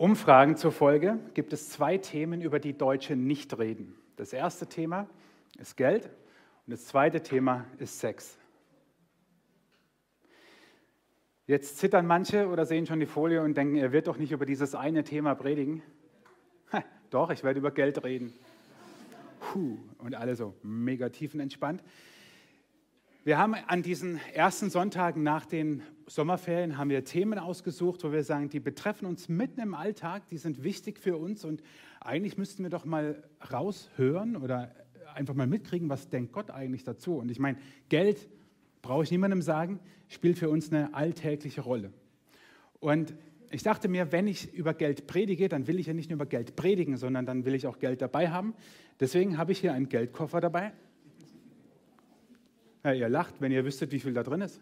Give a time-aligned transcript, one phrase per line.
[0.00, 3.94] Umfragen zufolge gibt es zwei Themen, über die Deutsche nicht reden.
[4.16, 5.06] Das erste Thema
[5.58, 8.38] ist Geld und das zweite Thema ist Sex.
[11.46, 14.46] Jetzt zittern manche oder sehen schon die Folie und denken, er wird doch nicht über
[14.46, 15.82] dieses eine Thema predigen.
[16.72, 18.32] Ha, doch, ich werde über Geld reden.
[19.38, 21.84] Puh, und alle so mega tiefenentspannt.
[23.22, 28.24] Wir haben an diesen ersten Sonntagen nach den Sommerferien haben wir Themen ausgesucht, wo wir
[28.24, 31.62] sagen, die betreffen uns mitten im Alltag, die sind wichtig für uns und
[32.00, 33.22] eigentlich müssten wir doch mal
[33.52, 34.74] raushören oder
[35.14, 37.18] einfach mal mitkriegen, was denkt Gott eigentlich dazu.
[37.18, 37.58] Und ich meine,
[37.90, 38.26] Geld,
[38.80, 41.92] brauche ich niemandem sagen, spielt für uns eine alltägliche Rolle.
[42.78, 43.14] Und
[43.50, 46.26] ich dachte mir, wenn ich über Geld predige, dann will ich ja nicht nur über
[46.26, 48.54] Geld predigen, sondern dann will ich auch Geld dabei haben.
[48.98, 50.72] Deswegen habe ich hier einen Geldkoffer dabei.
[52.82, 54.60] Ja, ihr lacht, wenn ihr wüsstet, wie viel da drin ist.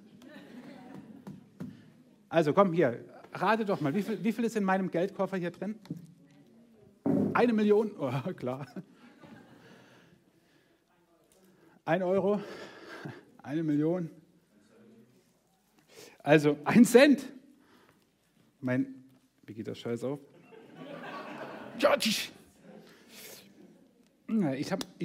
[2.29, 5.51] Also komm hier, rate doch mal, wie viel, wie viel ist in meinem Geldkoffer hier
[5.51, 5.79] drin?
[7.33, 7.93] Eine Million?
[7.99, 8.67] Oh, klar.
[11.85, 12.43] Ein Euro?
[13.43, 14.11] Eine Million?
[16.19, 17.25] Also ein Cent.
[18.61, 19.05] Mein,
[19.47, 20.19] wie geht das Scheiß auf?
[21.79, 21.87] Ich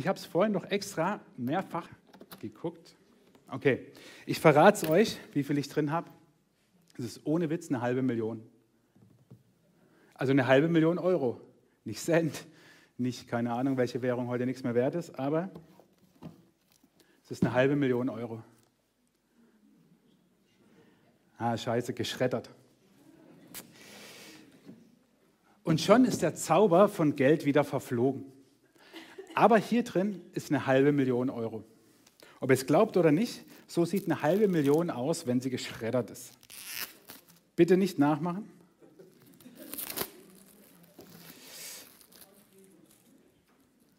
[0.07, 1.87] habe es vorhin noch extra mehrfach
[2.39, 2.97] geguckt.
[3.53, 3.85] Okay,
[4.25, 6.09] ich verrate es euch, wie viel ich drin habe.
[6.97, 8.41] Es ist ohne Witz eine halbe Million.
[10.15, 11.39] Also eine halbe Million Euro.
[11.83, 12.47] Nicht Cent,
[12.97, 15.51] nicht keine Ahnung, welche Währung heute nichts mehr wert ist, aber
[17.23, 18.41] es ist eine halbe Million Euro.
[21.37, 22.49] Ah, scheiße, geschreddert.
[25.63, 28.25] Und schon ist der Zauber von Geld wieder verflogen.
[29.35, 31.63] Aber hier drin ist eine halbe Million Euro.
[32.43, 36.09] Ob ihr es glaubt oder nicht, so sieht eine halbe Million aus, wenn sie geschreddert
[36.09, 36.33] ist.
[37.55, 38.51] Bitte nicht nachmachen.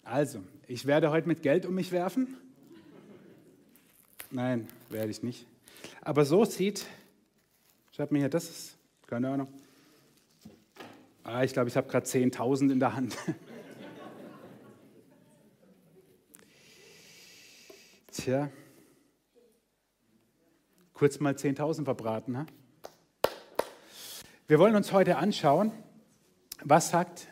[0.05, 2.37] Also, ich werde heute mit Geld um mich werfen.
[4.31, 5.47] Nein, werde ich nicht.
[6.03, 6.85] Aber so sieht,
[7.93, 8.77] schreibt mir hier, das ist,
[9.07, 9.49] keine Ahnung.
[11.23, 13.17] Ah, ich glaube, ich habe gerade 10.000 in der Hand.
[18.25, 18.51] Tja,
[20.95, 22.39] kurz mal 10.000 verbraten.
[22.39, 22.47] Ha?
[24.49, 25.73] Wir wollen uns heute anschauen,
[26.63, 27.29] was sagt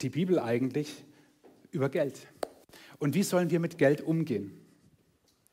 [0.00, 1.04] die Bibel eigentlich
[1.70, 2.26] über Geld
[2.98, 4.60] und wie sollen wir mit Geld umgehen.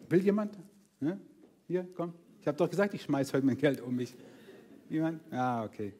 [0.09, 0.57] Will jemand?
[0.99, 1.19] Ja?
[1.67, 2.15] Hier, komm.
[2.41, 4.15] Ich habe doch gesagt, ich schmeiße heute mein Geld um mich.
[4.89, 5.21] Jemand?
[5.31, 5.93] Ah, okay.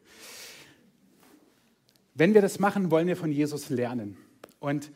[2.16, 4.18] Wenn wir das machen, wollen wir von Jesus lernen.
[4.59, 4.92] Und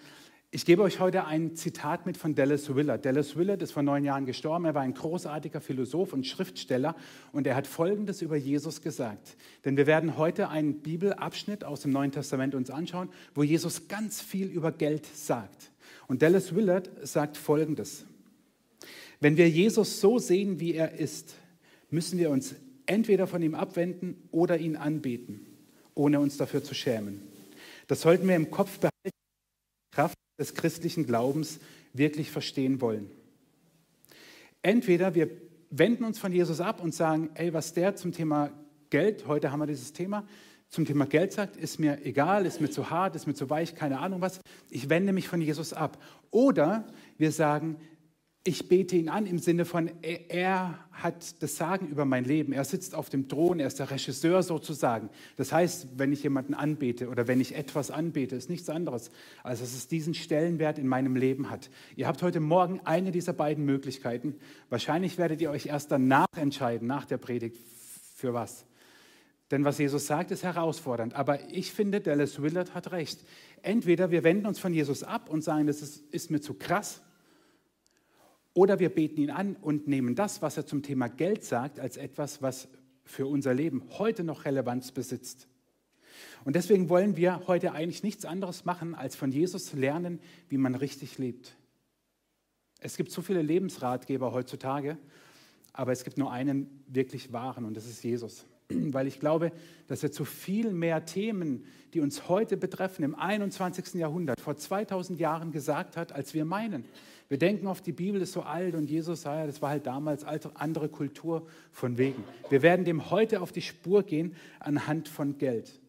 [0.51, 3.05] ich gebe euch heute ein Zitat mit von Dallas Willard.
[3.05, 4.65] Dallas Willard ist vor neun Jahren gestorben.
[4.65, 6.95] Er war ein großartiger Philosoph und Schriftsteller
[7.31, 9.37] und er hat Folgendes über Jesus gesagt.
[9.63, 14.21] Denn wir werden heute einen Bibelabschnitt aus dem Neuen Testament uns anschauen, wo Jesus ganz
[14.21, 15.71] viel über Geld sagt.
[16.07, 18.05] Und Dallas Willard sagt Folgendes.
[19.19, 21.35] Wenn wir Jesus so sehen, wie er ist,
[21.91, 22.55] müssen wir uns
[22.87, 25.45] entweder von ihm abwenden oder ihn anbeten,
[25.93, 27.21] ohne uns dafür zu schämen.
[27.85, 29.11] Das sollten wir im Kopf behalten,
[29.91, 31.59] Kraft des christlichen Glaubens
[31.93, 33.09] wirklich verstehen wollen.
[34.61, 35.29] Entweder wir
[35.69, 38.51] wenden uns von Jesus ab und sagen, ey, was der zum Thema
[38.89, 40.25] Geld, heute haben wir dieses Thema,
[40.69, 43.75] zum Thema Geld sagt, ist mir egal, ist mir zu hart, ist mir zu weich,
[43.75, 44.39] keine Ahnung was.
[44.69, 46.01] Ich wende mich von Jesus ab.
[46.29, 46.85] Oder
[47.17, 47.77] wir sagen,
[48.45, 52.51] ich bete ihn an im Sinne von, er, hat das Sagen über mein Leben.
[52.51, 55.09] Er sitzt auf dem Thron, er ist der Regisseur sozusagen.
[55.37, 59.11] Das heißt, wenn ich jemanden anbete oder wenn ich etwas anbete, ist nichts anderes,
[59.43, 61.69] als dass es diesen Stellenwert in meinem Leben hat.
[61.95, 64.35] Ihr habt heute Morgen eine dieser beiden Möglichkeiten.
[64.69, 67.57] Wahrscheinlich werdet ihr euch erst danach entscheiden, nach der Predigt,
[68.15, 68.65] für was.
[69.51, 71.13] Denn was Jesus sagt, ist herausfordernd.
[71.15, 73.23] Aber ich finde, Dallas Willard hat recht.
[73.61, 77.01] Entweder wir wenden uns von Jesus ab und sagen, das ist, ist mir zu krass,
[78.53, 81.97] oder wir beten ihn an und nehmen das, was er zum Thema Geld sagt, als
[81.97, 82.67] etwas, was
[83.03, 85.47] für unser Leben heute noch Relevanz besitzt.
[86.45, 90.75] Und deswegen wollen wir heute eigentlich nichts anderes machen, als von Jesus lernen, wie man
[90.75, 91.55] richtig lebt.
[92.79, 94.97] Es gibt so viele Lebensratgeber heutzutage,
[95.73, 98.45] aber es gibt nur einen wirklich wahren und das ist Jesus.
[98.69, 99.51] Weil ich glaube,
[99.87, 103.95] dass er zu viel mehr Themen, die uns heute betreffen, im 21.
[103.95, 106.85] Jahrhundert, vor 2000 Jahren gesagt hat, als wir meinen.
[107.29, 110.23] Wir denken oft, die Bibel ist so alt und Jesus, ja, das war halt damals
[110.23, 112.23] andere Kultur von wegen.
[112.49, 115.79] Wir werden dem heute auf die Spur gehen anhand von Geld.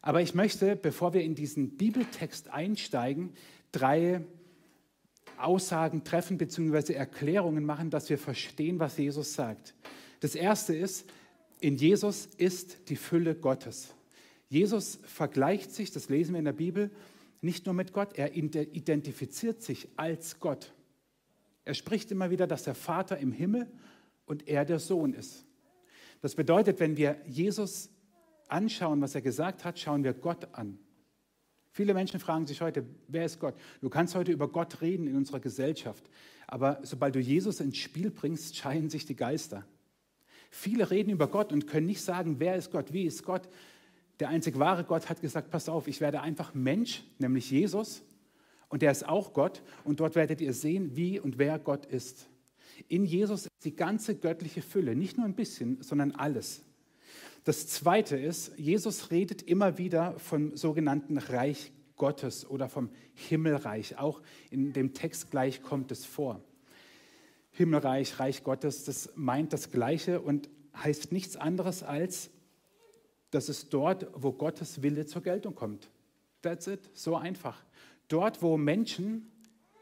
[0.00, 3.34] Aber ich möchte, bevor wir in diesen Bibeltext einsteigen,
[3.72, 4.24] drei
[5.36, 6.94] Aussagen treffen bzw.
[6.94, 9.74] Erklärungen machen, dass wir verstehen, was Jesus sagt.
[10.20, 11.06] Das erste ist,
[11.60, 13.94] in Jesus ist die Fülle Gottes.
[14.48, 16.90] Jesus vergleicht sich, das lesen wir in der Bibel,
[17.40, 20.72] nicht nur mit Gott, er identifiziert sich als Gott.
[21.64, 23.70] Er spricht immer wieder, dass der Vater im Himmel
[24.26, 25.46] und er der Sohn ist.
[26.20, 27.90] Das bedeutet, wenn wir Jesus
[28.48, 30.78] anschauen, was er gesagt hat, schauen wir Gott an.
[31.72, 33.54] Viele Menschen fragen sich heute, wer ist Gott?
[33.80, 36.10] Du kannst heute über Gott reden in unserer Gesellschaft,
[36.46, 39.64] aber sobald du Jesus ins Spiel bringst, scheiden sich die Geister.
[40.50, 43.48] Viele reden über Gott und können nicht sagen, wer ist Gott, wie ist Gott.
[44.20, 48.02] Der einzig wahre Gott hat gesagt, pass auf, ich werde einfach Mensch, nämlich Jesus,
[48.68, 52.28] und der ist auch Gott, und dort werdet ihr sehen, wie und wer Gott ist.
[52.86, 56.62] In Jesus ist die ganze göttliche Fülle, nicht nur ein bisschen, sondern alles.
[57.44, 63.98] Das Zweite ist, Jesus redet immer wieder vom sogenannten Reich Gottes oder vom Himmelreich.
[63.98, 64.20] Auch
[64.50, 66.42] in dem Text gleich kommt es vor.
[67.52, 72.30] Himmelreich, Reich Gottes, das meint das Gleiche und heißt nichts anderes als,
[73.30, 75.90] dass es dort, wo Gottes Wille zur Geltung kommt.
[76.42, 77.64] That's it, so einfach.
[78.08, 79.30] Dort, wo Menschen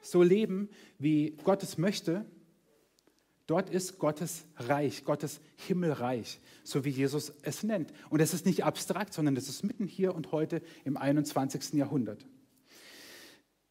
[0.03, 0.69] so leben,
[0.99, 2.27] wie Gott es möchte,
[3.49, 7.95] Dort ist Gottes Reich, Gottes Himmelreich, so wie Jesus es nennt.
[8.11, 11.73] Und es ist nicht abstrakt, sondern es ist mitten hier und heute im 21.
[11.73, 12.27] Jahrhundert.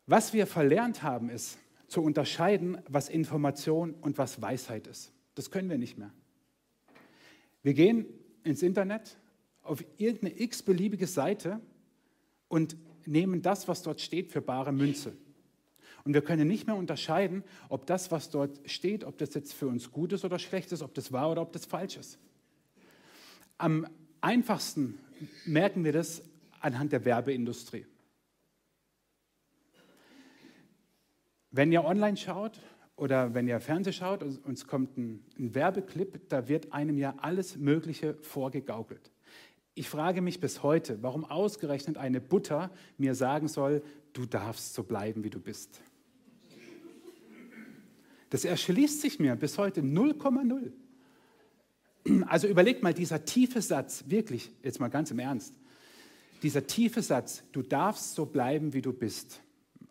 [0.08, 5.12] Was wir verlernt haben, ist zu unterscheiden, was Information und was Weisheit ist.
[5.36, 6.12] Das können wir nicht mehr.
[7.62, 8.08] Wir gehen
[8.44, 9.16] ins Internet
[9.68, 11.60] auf irgendeine x-beliebige Seite
[12.48, 12.76] und
[13.06, 15.14] nehmen das, was dort steht, für bare Münze.
[16.04, 19.68] Und wir können nicht mehr unterscheiden, ob das, was dort steht, ob das jetzt für
[19.68, 22.18] uns gut ist oder schlecht ist, ob das wahr oder ob das falsch ist.
[23.58, 23.88] Am
[24.22, 25.00] einfachsten
[25.46, 26.22] merken wir das
[26.60, 27.86] anhand der Werbeindustrie.
[31.52, 32.60] Wenn ihr online schaut
[32.96, 37.58] oder wenn ihr Fernseh schaut und uns kommt ein, Werbeclip, da wird einem ja alles
[37.58, 39.12] Mögliche vorgegaukelt.
[39.78, 43.84] Ich frage mich bis heute, warum ausgerechnet eine Butter mir sagen soll,
[44.14, 45.82] du darfst so bleiben, wie du bist.
[48.32, 50.72] Das erschließt sich mir bis heute 0,0.
[52.26, 55.54] Also überlegt mal, dieser tiefe Satz, wirklich, jetzt mal ganz im Ernst,
[56.42, 59.42] dieser tiefe Satz, du darfst so bleiben, wie du bist.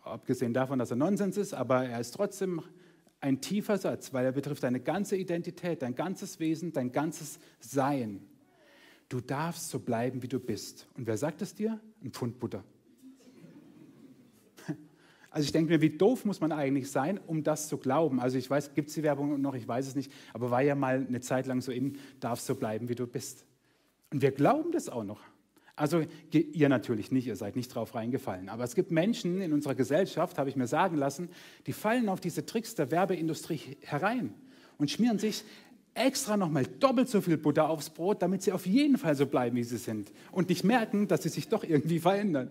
[0.02, 2.60] Abgesehen davon, dass er Nonsens ist, aber er ist trotzdem
[3.20, 8.26] ein tiefer Satz, weil er betrifft deine ganze Identität, dein ganzes Wesen, dein ganzes Sein.
[9.08, 10.88] Du darfst so bleiben, wie du bist.
[10.96, 11.80] Und wer sagt es dir?
[12.02, 12.64] Ein Pfund Butter.
[15.30, 18.20] Also ich denke mir, wie doof muss man eigentlich sein, um das zu glauben?
[18.20, 20.74] Also ich weiß, gibt es die Werbung noch, ich weiß es nicht, aber war ja
[20.74, 23.44] mal eine Zeit lang so in, darfst so bleiben, wie du bist.
[24.10, 25.20] Und wir glauben das auch noch.
[25.74, 28.48] Also ihr natürlich nicht, ihr seid nicht drauf reingefallen.
[28.48, 31.28] Aber es gibt Menschen in unserer Gesellschaft, habe ich mir sagen lassen,
[31.66, 34.32] die fallen auf diese Tricks der Werbeindustrie herein
[34.78, 35.44] und schmieren sich
[35.96, 39.56] extra nochmal doppelt so viel Butter aufs Brot, damit sie auf jeden Fall so bleiben,
[39.56, 42.50] wie sie sind und nicht merken, dass sie sich doch irgendwie verändern.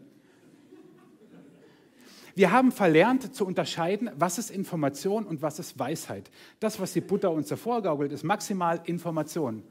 [2.36, 6.30] Wir haben verlernt zu unterscheiden, was ist Information und was ist Weisheit.
[6.59, 9.63] Das, was die Butter uns hervorgaukelt, ist maximal Information,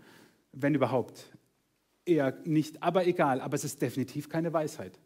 [0.53, 1.31] wenn überhaupt.
[2.06, 4.99] Eher nicht, aber egal, aber es ist definitiv keine Weisheit.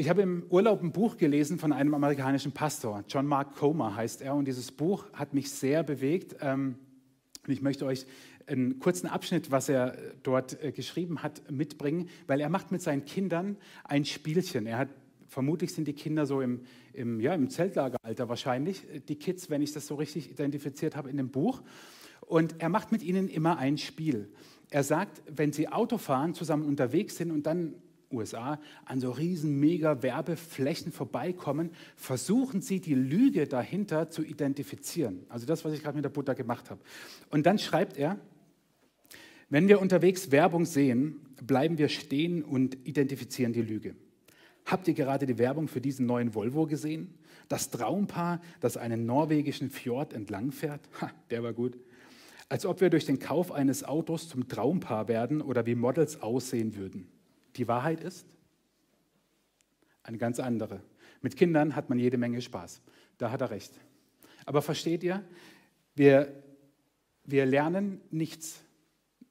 [0.00, 4.22] Ich habe im Urlaub ein Buch gelesen von einem amerikanischen Pastor, John Mark Comer heißt
[4.22, 6.36] er, und dieses Buch hat mich sehr bewegt.
[6.40, 6.76] Ähm,
[7.46, 8.06] und ich möchte euch
[8.46, 13.04] einen kurzen Abschnitt, was er dort äh, geschrieben hat, mitbringen, weil er macht mit seinen
[13.04, 14.66] Kindern ein Spielchen.
[14.66, 14.88] Er hat,
[15.28, 16.62] vermutlich sind die Kinder so im,
[16.94, 21.10] im, ja, im Zeltlageralter wahrscheinlich, äh, die Kids, wenn ich das so richtig identifiziert habe
[21.10, 21.60] in dem Buch.
[22.22, 24.30] Und er macht mit ihnen immer ein Spiel.
[24.70, 27.74] Er sagt, wenn sie Auto fahren, zusammen unterwegs sind und dann
[28.12, 35.24] USA an so riesen mega Werbeflächen vorbeikommen, versuchen sie die Lüge dahinter zu identifizieren.
[35.28, 36.80] Also das, was ich gerade mit der Butter gemacht habe.
[37.30, 38.18] Und dann schreibt er,
[39.48, 43.96] wenn wir unterwegs Werbung sehen, bleiben wir stehen und identifizieren die Lüge.
[44.66, 47.14] Habt ihr gerade die Werbung für diesen neuen Volvo gesehen?
[47.48, 50.80] Das Traumpaar, das einen norwegischen Fjord entlangfährt?
[51.00, 51.76] Ha, der war gut.
[52.48, 56.76] Als ob wir durch den Kauf eines Autos zum Traumpaar werden oder wie Models aussehen
[56.76, 57.08] würden.
[57.56, 58.26] Die Wahrheit ist
[60.02, 60.82] eine ganz andere.
[61.22, 62.80] Mit Kindern hat man jede Menge Spaß.
[63.18, 63.72] Da hat er recht.
[64.46, 65.24] Aber versteht ihr,
[65.94, 66.42] wir,
[67.24, 68.62] wir lernen nichts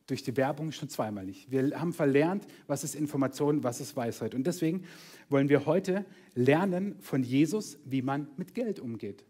[0.09, 1.51] durch die Werbung schon zweimal nicht.
[1.51, 4.33] Wir haben verlernt, was ist Information, was ist Weisheit.
[4.33, 4.85] Und deswegen
[5.29, 9.23] wollen wir heute lernen von Jesus, wie man mit Geld umgeht.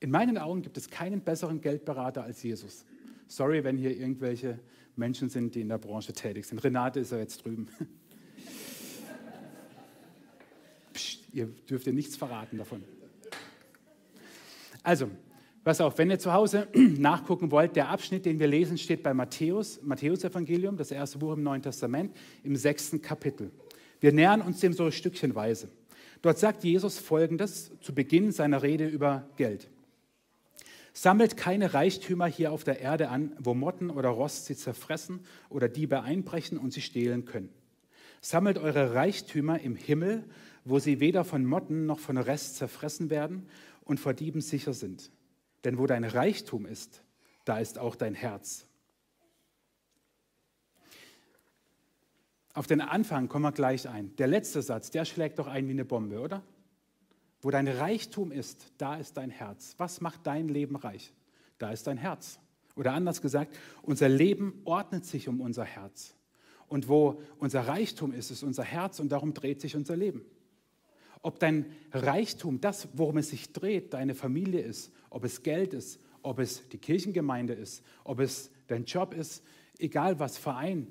[0.00, 2.84] In meinen Augen gibt es keinen besseren Geldberater als Jesus.
[3.26, 4.60] Sorry, wenn hier irgendwelche
[4.96, 6.62] Menschen sind, die in der Branche tätig sind.
[6.62, 7.68] Renate ist ja jetzt drüben.
[10.92, 12.84] Psst, ihr dürft ihr nichts verraten davon.
[14.82, 15.10] Also,
[15.64, 19.14] Pass auf, wenn ihr zu Hause nachgucken wollt, der Abschnitt, den wir lesen, steht bei
[19.14, 23.50] Matthäus, Matthäus Evangelium, das erste Buch im Neuen Testament, im sechsten Kapitel.
[23.98, 25.70] Wir nähern uns dem so stückchenweise.
[26.20, 29.70] Dort sagt Jesus Folgendes zu Beginn seiner Rede über Geld.
[30.96, 35.68] Sammelt keine Reichtümer hier auf der Erde an, wo Motten oder Rost sie zerfressen oder
[35.68, 37.52] Diebe einbrechen und sie stehlen können.
[38.20, 40.24] Sammelt eure Reichtümer im Himmel,
[40.64, 43.48] wo sie weder von Motten noch von Rest zerfressen werden
[43.82, 45.10] und vor Dieben sicher sind.
[45.64, 47.02] Denn wo dein Reichtum ist,
[47.44, 48.66] da ist auch dein Herz.
[52.54, 54.14] Auf den Anfang kommen wir gleich ein.
[54.16, 56.44] Der letzte Satz, der schlägt doch ein wie eine Bombe, oder?
[57.44, 59.74] Wo dein Reichtum ist, da ist dein Herz.
[59.78, 61.12] Was macht dein Leben reich?
[61.58, 62.40] Da ist dein Herz.
[62.74, 66.14] Oder anders gesagt, unser Leben ordnet sich um unser Herz.
[66.66, 70.24] Und wo unser Reichtum ist, ist unser Herz und darum dreht sich unser Leben
[71.24, 75.98] ob dein Reichtum, das, worum es sich dreht, deine Familie ist, ob es Geld ist,
[76.22, 79.42] ob es die Kirchengemeinde ist, ob es dein Job ist,
[79.78, 80.86] egal was, Verein,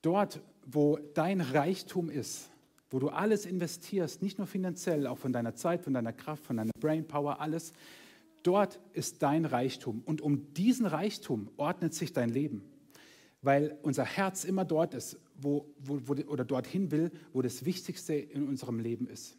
[0.00, 2.50] dort, wo dein Reichtum ist,
[2.90, 6.56] wo du alles investierst, nicht nur finanziell, auch von deiner Zeit, von deiner Kraft, von
[6.56, 7.72] deiner Brainpower, alles,
[8.42, 10.02] dort ist dein Reichtum.
[10.04, 12.64] Und um diesen Reichtum ordnet sich dein Leben,
[13.42, 18.14] weil unser Herz immer dort ist, wo, wo, wo, oder dorthin will, wo das Wichtigste
[18.14, 19.36] in unserem Leben ist.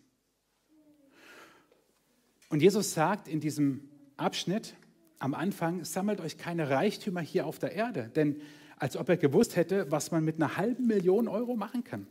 [2.49, 4.75] Und Jesus sagt in diesem Abschnitt
[5.19, 8.41] am Anfang, sammelt euch keine Reichtümer hier auf der Erde, denn
[8.77, 12.07] als ob er gewusst hätte, was man mit einer halben Million Euro machen kann.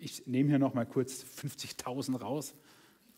[0.00, 2.54] Ich nehme hier noch mal kurz 50.000 raus.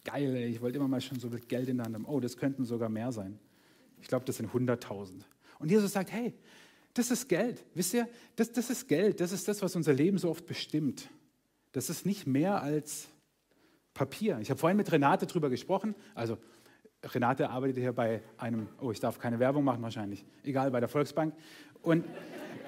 [0.04, 2.04] Geil, ey, ich wollte immer mal schon so viel Geld in der Hand haben.
[2.06, 3.38] Oh, das könnten sogar mehr sein.
[4.00, 5.12] Ich glaube, das sind 100.000.
[5.60, 6.34] Und Jesus sagt, hey,
[6.94, 7.64] das ist Geld.
[7.74, 9.20] Wisst ihr, das, das ist Geld.
[9.20, 11.08] Das ist das, was unser Leben so oft bestimmt.
[11.70, 13.08] Das ist nicht mehr als
[13.94, 14.40] Papier.
[14.40, 15.94] Ich habe vorhin mit Renate drüber gesprochen.
[16.16, 16.36] Also
[17.04, 20.88] Renate arbeitet hier bei einem, oh, ich darf keine Werbung machen wahrscheinlich, egal, bei der
[20.88, 21.34] Volksbank.
[21.80, 22.04] Und,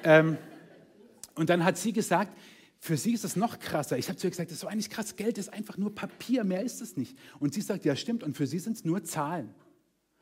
[0.04, 0.38] ähm,
[1.35, 2.33] und dann hat sie gesagt,
[2.85, 3.97] für sie ist es noch krasser.
[3.97, 6.45] Ich habe zu ihr gesagt, das ist so eigentlich krass, Geld ist einfach nur Papier,
[6.45, 7.17] mehr ist es nicht.
[7.38, 9.55] Und sie sagt, ja stimmt, und für sie sind es nur Zahlen.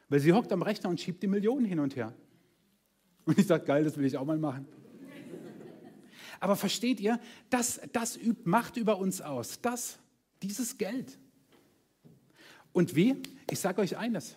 [0.09, 2.15] Weil sie hockt am Rechner und schiebt die Millionen hin und her.
[3.25, 4.69] Und ich sage, geil, das will ich auch mal machen.
[6.39, 7.19] Aber versteht ihr,
[7.51, 9.61] das, das übt Macht über uns aus.
[9.61, 9.99] Das
[10.41, 11.19] dieses Geld.
[12.73, 13.17] Und wie?
[13.51, 14.37] Ich sage euch eines.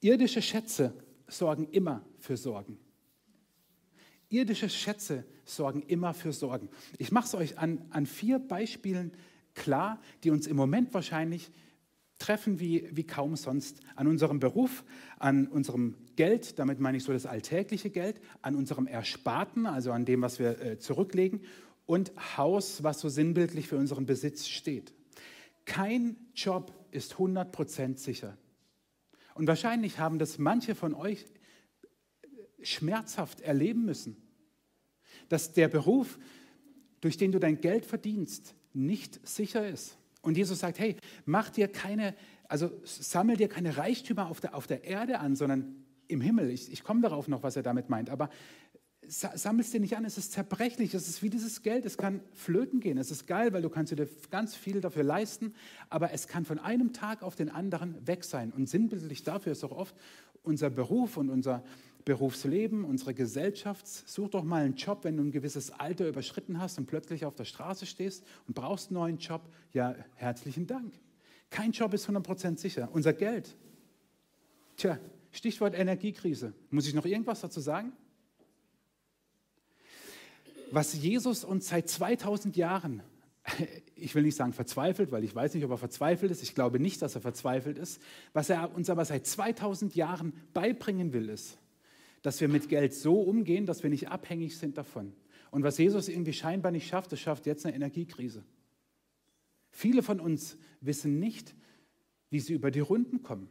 [0.00, 0.94] Irdische Schätze
[1.28, 2.78] sorgen immer für Sorgen.
[4.28, 6.68] Irdische Schätze sorgen immer für Sorgen.
[6.98, 9.12] Ich mache es euch an, an vier Beispielen
[9.54, 11.50] klar, die uns im Moment wahrscheinlich
[12.18, 13.80] treffen wie, wie kaum sonst.
[13.94, 14.84] An unserem Beruf,
[15.18, 20.04] an unserem Geld, damit meine ich so das alltägliche Geld, an unserem Ersparten, also an
[20.04, 21.42] dem, was wir äh, zurücklegen,
[21.84, 24.92] und Haus, was so sinnbildlich für unseren Besitz steht.
[25.66, 28.36] Kein Job ist 100% sicher.
[29.34, 31.26] Und wahrscheinlich haben das manche von euch
[32.66, 34.16] schmerzhaft erleben müssen,
[35.28, 36.18] dass der Beruf,
[37.00, 39.96] durch den du dein Geld verdienst, nicht sicher ist.
[40.22, 42.14] Und Jesus sagt, hey, mach dir keine,
[42.48, 46.50] also sammel dir keine Reichtümer auf der, auf der Erde an, sondern im Himmel.
[46.50, 48.10] Ich, ich komme darauf noch, was er damit meint.
[48.10, 48.28] Aber
[49.08, 52.80] sammelst dir nicht an, es ist zerbrechlich, es ist wie dieses Geld, es kann flöten
[52.80, 55.54] gehen, es ist geil, weil du kannst dir ganz viel dafür leisten,
[55.90, 58.52] aber es kann von einem Tag auf den anderen weg sein.
[58.52, 59.94] Und sinnbildlich dafür ist auch oft
[60.42, 61.62] unser Beruf und unser
[62.06, 63.86] Berufsleben, unsere Gesellschaft.
[63.86, 67.34] Such doch mal einen Job, wenn du ein gewisses Alter überschritten hast und plötzlich auf
[67.34, 69.42] der Straße stehst und brauchst einen neuen Job.
[69.74, 70.94] Ja, herzlichen Dank.
[71.50, 72.88] Kein Job ist 100% sicher.
[72.92, 73.54] Unser Geld.
[74.78, 74.98] Tja,
[75.30, 76.54] Stichwort Energiekrise.
[76.70, 77.92] Muss ich noch irgendwas dazu sagen?
[80.70, 83.02] was Jesus uns seit 2000 Jahren,
[83.94, 86.80] ich will nicht sagen verzweifelt, weil ich weiß nicht, ob er verzweifelt ist, ich glaube
[86.80, 88.00] nicht, dass er verzweifelt ist,
[88.32, 91.58] was er uns aber seit 2000 Jahren beibringen will, ist,
[92.26, 95.12] dass wir mit Geld so umgehen, dass wir nicht abhängig sind davon.
[95.52, 98.42] Und was Jesus irgendwie scheinbar nicht schafft, das schafft jetzt eine Energiekrise.
[99.70, 101.54] Viele von uns wissen nicht,
[102.28, 103.48] wie sie über die Runden kommen.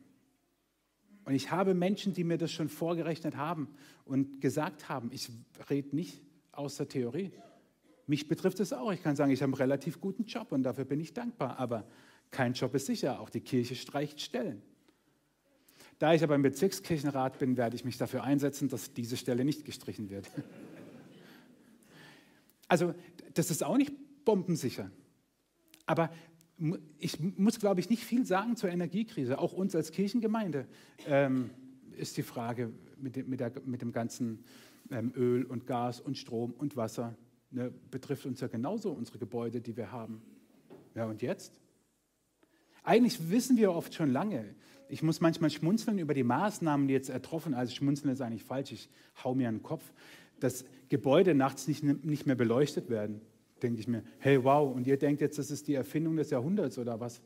[1.23, 3.69] Und ich habe Menschen, die mir das schon vorgerechnet haben
[4.03, 5.29] und gesagt haben, ich
[5.69, 7.31] rede nicht aus der Theorie.
[8.07, 8.91] Mich betrifft es auch.
[8.91, 11.59] Ich kann sagen, ich habe einen relativ guten Job und dafür bin ich dankbar.
[11.59, 11.87] Aber
[12.29, 13.21] kein Job ist sicher.
[13.21, 14.61] Auch die Kirche streicht Stellen.
[15.99, 19.65] Da ich aber im Bezirkskirchenrat bin, werde ich mich dafür einsetzen, dass diese Stelle nicht
[19.65, 20.29] gestrichen wird.
[22.67, 22.95] Also,
[23.35, 23.93] das ist auch nicht
[24.25, 24.89] bombensicher.
[25.85, 26.09] Aber
[26.97, 29.37] ich muss, glaube ich, nicht viel sagen zur Energiekrise.
[29.37, 30.65] Auch uns als Kirchengemeinde
[31.05, 31.51] ähm,
[31.95, 34.43] ist die Frage mit dem, mit, der, mit dem ganzen
[34.89, 37.15] ähm, Öl und Gas und Strom und Wasser.
[37.51, 40.21] Ne, betrifft uns ja genauso unsere Gebäude, die wir haben.
[40.95, 41.59] Ja, und jetzt?
[42.83, 44.55] Eigentlich wissen wir oft schon lange,
[44.89, 48.71] ich muss manchmal schmunzeln über die Maßnahmen, die jetzt ertroffen, also schmunzeln ist eigentlich falsch,
[48.71, 48.89] ich
[49.23, 49.83] hau mir den Kopf,
[50.39, 53.21] dass Gebäude nachts nicht, nicht mehr beleuchtet werden.
[53.61, 56.77] Denke ich mir, hey wow, und ihr denkt jetzt, das ist die Erfindung des Jahrhunderts
[56.77, 57.21] oder was?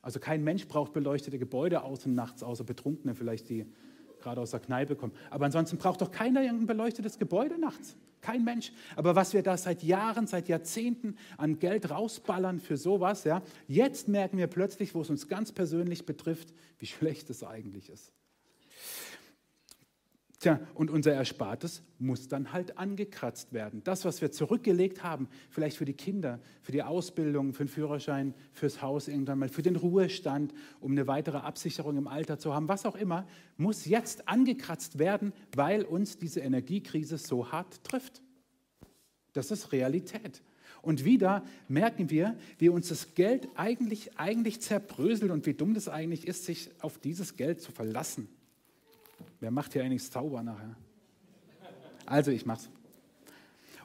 [0.00, 3.66] Also kein Mensch braucht beleuchtete Gebäude außen nachts, außer Betrunkene vielleicht, die
[4.20, 5.12] gerade aus der Kneipe kommen.
[5.30, 7.96] Aber ansonsten braucht doch keiner irgendein beleuchtetes Gebäude nachts.
[8.20, 8.72] Kein Mensch.
[8.96, 14.08] Aber was wir da seit Jahren, seit Jahrzehnten an Geld rausballern für sowas, ja, jetzt
[14.08, 18.12] merken wir plötzlich, wo es uns ganz persönlich betrifft, wie schlecht es eigentlich ist.
[20.40, 23.82] Tja, und unser Erspartes muss dann halt angekratzt werden.
[23.82, 28.34] Das, was wir zurückgelegt haben, vielleicht für die Kinder, für die Ausbildung, für den Führerschein,
[28.52, 32.68] fürs Haus irgendwann mal, für den Ruhestand, um eine weitere Absicherung im Alter zu haben,
[32.68, 33.26] was auch immer,
[33.56, 38.22] muss jetzt angekratzt werden, weil uns diese Energiekrise so hart trifft.
[39.32, 40.42] Das ist Realität.
[40.82, 45.88] Und wieder merken wir, wie uns das Geld eigentlich, eigentlich zerbröselt und wie dumm das
[45.88, 48.28] eigentlich ist, sich auf dieses Geld zu verlassen.
[49.40, 50.76] Wer macht hier eigentlich Zauber nachher?
[52.06, 52.70] Also, ich mach's.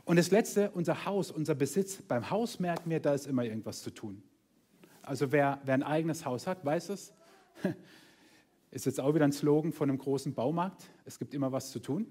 [0.05, 2.01] Und das Letzte, unser Haus, unser Besitz.
[2.01, 4.21] Beim Haus merken wir, da ist immer irgendwas zu tun.
[5.01, 7.13] Also wer, wer ein eigenes Haus hat, weiß es.
[8.71, 10.89] Ist jetzt auch wieder ein Slogan von einem großen Baumarkt.
[11.05, 12.07] Es gibt immer was zu tun.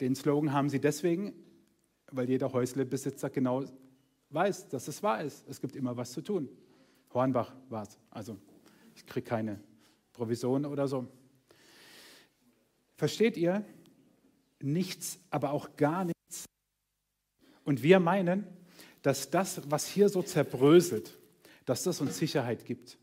[0.00, 1.34] Den Slogan haben sie deswegen,
[2.10, 3.64] weil jeder Häuslebesitzer genau
[4.30, 5.46] weiß, dass es wahr ist.
[5.48, 6.48] Es gibt immer was zu tun.
[7.12, 7.98] Hornbach war es.
[8.10, 8.38] Also
[8.94, 9.60] ich kriege keine
[10.12, 11.06] Provision oder so.
[13.04, 13.62] Versteht ihr?
[14.62, 16.46] Nichts, aber auch gar nichts.
[17.62, 18.46] Und wir meinen,
[19.02, 21.14] dass das, was hier so zerbröselt,
[21.66, 22.96] dass das uns Sicherheit gibt.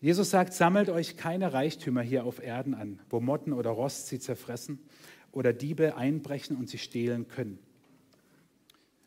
[0.00, 4.18] Jesus sagt, sammelt euch keine Reichtümer hier auf Erden an, wo Motten oder Rost sie
[4.18, 4.78] zerfressen
[5.30, 7.58] oder Diebe einbrechen und sie stehlen können.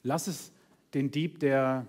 [0.03, 0.51] Lass es
[0.93, 1.88] den Dieb der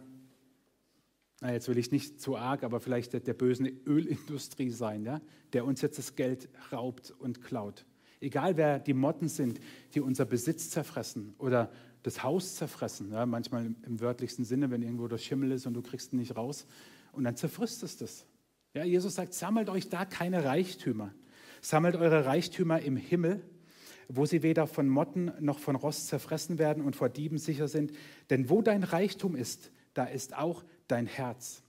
[1.45, 5.21] na, jetzt will ich nicht zu arg, aber vielleicht der, der bösen Ölindustrie sein, ja,
[5.53, 7.85] der uns jetzt das Geld raubt und klaut.
[8.19, 9.61] Egal wer die Motten sind,
[9.93, 11.71] die unser Besitz zerfressen oder
[12.03, 15.75] das Haus zerfressen, ja, manchmal im, im wörtlichsten Sinne, wenn irgendwo der Schimmel ist und
[15.75, 16.67] du kriegst ihn nicht raus
[17.13, 18.25] und dann zerfrisst es das.
[18.73, 21.13] Ja, Jesus sagt, sammelt euch da keine Reichtümer.
[21.61, 23.43] Sammelt eure Reichtümer im Himmel,
[24.09, 27.93] wo sie weder von Motten noch von Rost zerfressen werden und vor Dieben sicher sind.
[28.31, 31.63] Denn wo dein Reichtum ist, da ist auch dein Herz.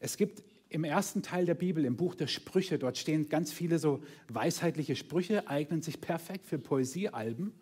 [0.00, 3.78] Es gibt im ersten Teil der Bibel, im Buch der Sprüche, dort stehen ganz viele
[3.78, 7.52] so weisheitliche Sprüche, eignen sich perfekt für Poesiealben.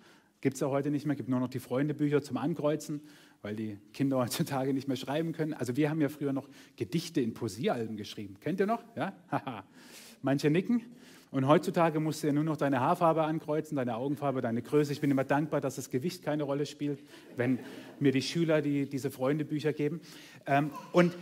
[0.40, 3.00] Gibt es ja heute nicht mehr, gibt nur noch die Freundebücher zum Ankreuzen,
[3.42, 5.54] weil die Kinder heutzutage nicht mehr schreiben können.
[5.54, 8.36] Also wir haben ja früher noch Gedichte in Poesiealben geschrieben.
[8.40, 8.84] Kennt ihr noch?
[8.94, 9.14] Ja?
[10.22, 10.82] Manche nicken.
[11.30, 14.92] Und heutzutage musst du ja nur noch deine Haarfarbe ankreuzen, deine Augenfarbe, deine Größe.
[14.92, 17.00] Ich bin immer dankbar, dass das Gewicht keine Rolle spielt,
[17.36, 17.58] wenn
[18.00, 20.00] mir die Schüler die, diese Freundebücher geben.
[20.46, 21.14] Ähm, und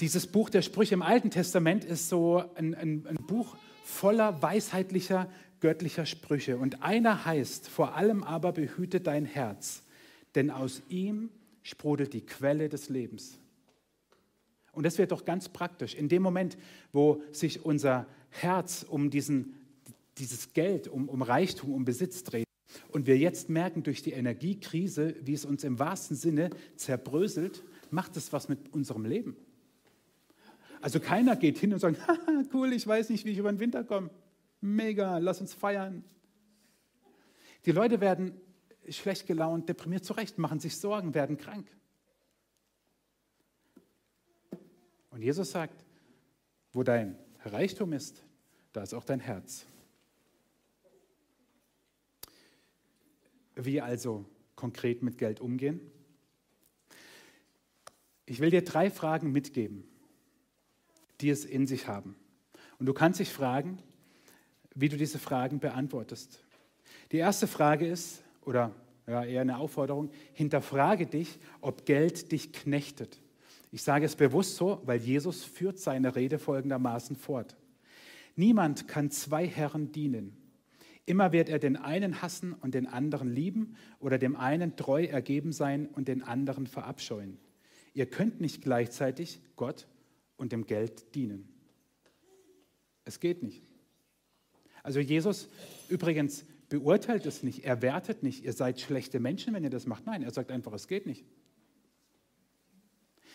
[0.00, 5.28] dieses Buch der Sprüche im Alten Testament ist so ein, ein, ein Buch voller weisheitlicher,
[5.60, 6.56] göttlicher Sprüche.
[6.56, 9.82] Und einer heißt, vor allem aber behüte dein Herz,
[10.34, 11.28] denn aus ihm
[11.62, 13.38] sprudelt die Quelle des Lebens.
[14.72, 15.94] Und das wird doch ganz praktisch.
[15.94, 16.56] In dem Moment,
[16.92, 19.54] wo sich unser Herz um diesen,
[20.18, 22.46] dieses Geld, um, um Reichtum, um Besitz dreht,
[22.88, 28.16] und wir jetzt merken durch die Energiekrise, wie es uns im wahrsten Sinne zerbröselt, macht
[28.16, 29.36] es was mit unserem Leben.
[30.80, 31.98] Also keiner geht hin und sagt,
[32.54, 34.10] cool, ich weiß nicht, wie ich über den Winter komme.
[34.60, 36.04] Mega, lass uns feiern.
[37.66, 38.40] Die Leute werden
[38.88, 41.66] schlecht gelaunt, deprimiert zurecht, machen sich Sorgen, werden krank.
[45.10, 45.84] Und Jesus sagt,
[46.72, 48.22] wo dein Reichtum ist,
[48.72, 49.66] da ist auch dein Herz.
[53.54, 54.24] Wie also
[54.56, 55.80] konkret mit Geld umgehen?
[58.26, 59.84] Ich will dir drei Fragen mitgeben,
[61.20, 62.16] die es in sich haben.
[62.78, 63.78] Und du kannst dich fragen,
[64.74, 66.42] wie du diese Fragen beantwortest.
[67.10, 68.74] Die erste Frage ist, oder
[69.06, 73.21] ja, eher eine Aufforderung, hinterfrage dich, ob Geld dich knechtet.
[73.72, 77.56] Ich sage es bewusst so, weil Jesus führt seine Rede folgendermaßen fort.
[78.36, 80.36] Niemand kann zwei Herren dienen.
[81.06, 85.52] Immer wird er den einen hassen und den anderen lieben oder dem einen treu ergeben
[85.52, 87.38] sein und den anderen verabscheuen.
[87.94, 89.88] Ihr könnt nicht gleichzeitig Gott
[90.36, 91.48] und dem Geld dienen.
[93.04, 93.64] Es geht nicht.
[94.82, 95.48] Also Jesus
[95.88, 100.06] übrigens beurteilt es nicht, er wertet nicht, ihr seid schlechte Menschen, wenn ihr das macht.
[100.06, 101.24] Nein, er sagt einfach, es geht nicht.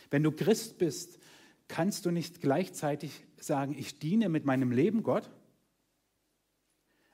[0.10, 1.20] Wenn du Christ bist,
[1.68, 5.30] kannst du nicht gleichzeitig sagen, ich diene mit meinem Leben Gott,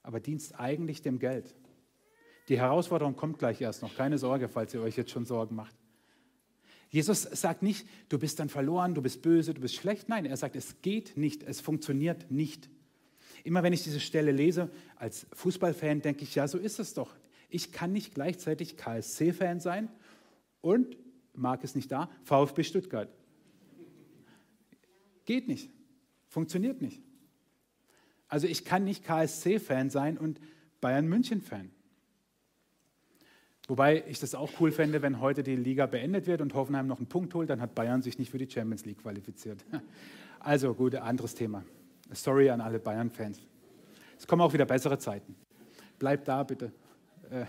[0.01, 1.55] aber dienst eigentlich dem Geld.
[2.49, 5.75] Die Herausforderung kommt gleich erst noch, keine Sorge, falls ihr euch jetzt schon Sorgen macht.
[6.89, 10.09] Jesus sagt nicht, du bist dann verloren, du bist böse, du bist schlecht.
[10.09, 12.69] Nein, er sagt, es geht nicht, es funktioniert nicht.
[13.43, 17.15] Immer wenn ich diese Stelle lese, als Fußballfan denke ich, ja, so ist es doch.
[17.49, 19.89] Ich kann nicht gleichzeitig KSC-Fan sein
[20.61, 20.97] und,
[21.33, 23.09] Marc ist nicht da, VfB Stuttgart.
[25.25, 25.69] Geht nicht.
[26.27, 27.01] Funktioniert nicht.
[28.27, 30.39] Also ich kann nicht KSC-Fan sein und
[30.81, 31.71] Bayern München-Fan.
[33.67, 36.97] Wobei ich das auch cool fände, wenn heute die Liga beendet wird und Hoffenheim noch
[36.97, 39.63] einen Punkt holt, dann hat Bayern sich nicht für die Champions League qualifiziert.
[40.45, 41.63] Also gut, anderes Thema.
[42.11, 43.39] Sorry an alle Bayern-Fans.
[44.19, 45.37] Es kommen auch wieder bessere Zeiten.
[45.97, 46.73] Bleibt da bitte.
[47.29, 47.45] Äh.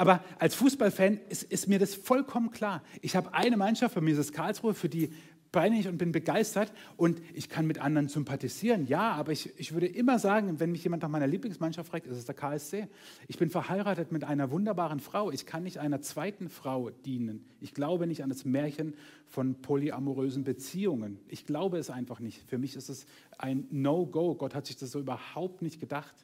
[0.00, 2.82] Aber als Fußballfan ist, ist, mir das vollkommen klar.
[3.02, 5.10] Ich habe eine Mannschaft, bei mir ist es Karlsruhe, für die
[5.52, 8.86] brenne ich und bin begeistert und ich kann mit anderen sympathisieren.
[8.86, 12.16] Ja, aber ich, ich würde immer sagen, wenn mich jemand nach meiner Lieblingsmannschaft fragt, ist
[12.16, 12.88] es der KSC.
[13.28, 15.30] Ich bin verheiratet mit einer wunderbaren Frau.
[15.30, 17.44] Ich kann nicht einer zweiten Frau dienen.
[17.60, 18.94] Ich glaube nicht an das Märchen
[19.26, 21.18] von polyamorösen Beziehungen.
[21.28, 22.48] Ich glaube es einfach nicht.
[22.48, 23.04] Für mich ist es
[23.36, 24.34] ein No-Go.
[24.34, 26.14] Gott hat sich das so überhaupt nicht gedacht.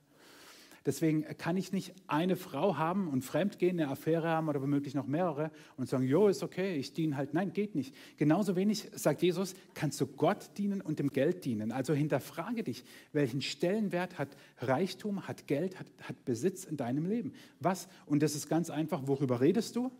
[0.87, 5.09] Deswegen kann ich nicht eine Frau haben und fremdgehen, eine Affäre haben oder womöglich noch
[5.09, 7.35] mehrere und sagen, jo, ist okay, ich diene halt.
[7.35, 7.93] Nein, geht nicht.
[8.19, 11.73] Genauso wenig, sagt Jesus, kannst du Gott dienen und dem Geld dienen.
[11.73, 17.33] Also hinterfrage dich, welchen Stellenwert hat Reichtum, hat Geld, hat, hat Besitz in deinem Leben?
[17.59, 17.89] Was?
[18.07, 19.91] Und das ist ganz einfach, worüber redest du?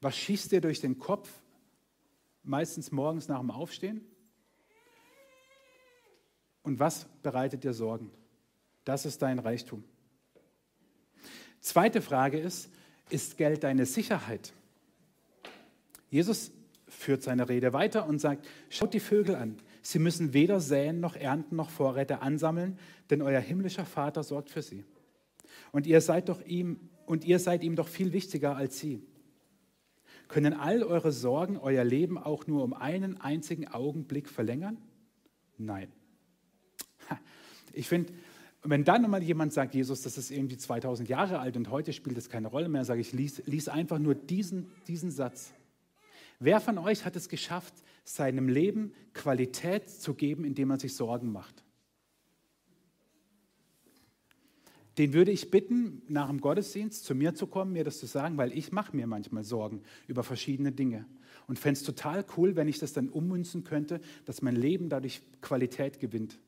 [0.00, 1.28] Was schießt dir durch den Kopf,
[2.44, 4.00] meistens morgens nach dem Aufstehen?
[6.62, 8.12] Und was bereitet dir Sorgen?
[8.84, 9.84] Das ist dein Reichtum.
[11.60, 12.70] Zweite Frage ist,
[13.10, 14.52] ist Geld deine Sicherheit?
[16.10, 16.52] Jesus
[16.86, 19.56] führt seine Rede weiter und sagt, schaut die Vögel an.
[19.82, 22.78] Sie müssen weder säen noch ernten noch Vorräte ansammeln,
[23.10, 24.84] denn euer himmlischer Vater sorgt für sie.
[25.72, 29.02] Und ihr seid doch ihm und ihr seid ihm doch viel wichtiger als sie.
[30.28, 34.78] Können all eure Sorgen euer Leben auch nur um einen einzigen Augenblick verlängern?
[35.58, 35.92] Nein.
[37.76, 38.12] Ich finde,
[38.64, 41.92] und wenn dann mal jemand sagt, Jesus, das ist irgendwie 2000 Jahre alt und heute
[41.92, 45.52] spielt es keine Rolle mehr, sage ich, lies, lies einfach nur diesen, diesen Satz.
[46.40, 47.74] Wer von euch hat es geschafft,
[48.04, 51.62] seinem Leben Qualität zu geben, indem er sich Sorgen macht?
[54.96, 58.38] Den würde ich bitten, nach dem Gottesdienst zu mir zu kommen, mir das zu sagen,
[58.38, 61.04] weil ich mache mir manchmal Sorgen über verschiedene Dinge.
[61.46, 65.20] Und fände es total cool, wenn ich das dann ummünzen könnte, dass mein Leben dadurch
[65.42, 66.38] Qualität gewinnt.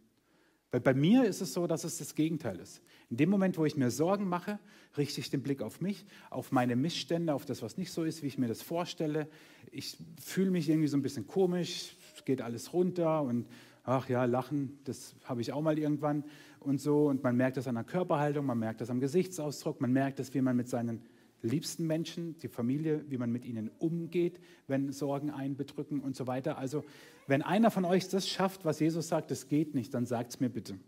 [0.70, 2.82] Weil bei mir ist es so, dass es das Gegenteil ist.
[3.08, 4.58] In dem Moment, wo ich mir Sorgen mache,
[4.96, 8.22] richte ich den Blick auf mich, auf meine Missstände, auf das, was nicht so ist,
[8.22, 9.28] wie ich mir das vorstelle.
[9.70, 13.46] Ich fühle mich irgendwie so ein bisschen komisch, geht alles runter und
[13.84, 16.24] ach ja, lachen, das habe ich auch mal irgendwann
[16.58, 17.06] und so.
[17.06, 20.34] Und man merkt das an der Körperhaltung, man merkt das am Gesichtsausdruck, man merkt das,
[20.34, 21.00] wie man mit seinen
[21.42, 26.26] liebsten Menschen, die Familie, wie man mit ihnen umgeht, wenn Sorgen einen bedrücken und so
[26.26, 26.58] weiter.
[26.58, 26.84] Also
[27.26, 30.40] wenn einer von euch das schafft, was Jesus sagt, das geht nicht, dann sagt es
[30.40, 30.78] mir bitte.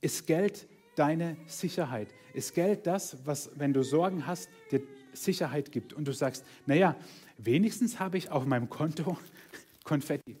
[0.00, 2.08] Ist Geld deine Sicherheit?
[2.34, 4.82] Ist Geld das, was, wenn du Sorgen hast, dir
[5.12, 5.92] Sicherheit gibt?
[5.92, 6.96] Und du sagst, naja,
[7.38, 9.16] wenigstens habe ich auf meinem Konto
[9.84, 10.36] Konfetti.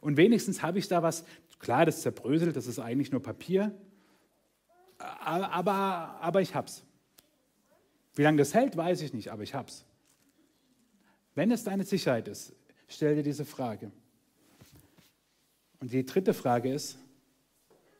[0.00, 1.24] Und wenigstens habe ich da was,
[1.58, 3.74] klar, das zerbröselt, das ist eigentlich nur Papier,
[4.98, 6.84] aber, aber ich hab's.
[8.14, 9.84] Wie lange das hält, weiß ich nicht, aber ich hab's.
[11.34, 12.52] Wenn es deine Sicherheit ist,
[12.86, 13.90] stell dir diese Frage.
[15.80, 16.96] Und die dritte Frage ist,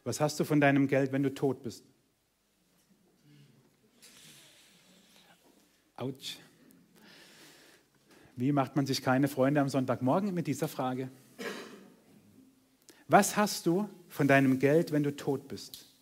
[0.04, 1.84] was hast du von deinem Geld, wenn du tot bist?
[5.96, 6.38] Autsch.
[8.36, 11.08] Wie macht man sich keine Freunde am Sonntagmorgen mit dieser Frage?
[13.06, 15.93] Was hast du von deinem Geld, wenn du tot bist?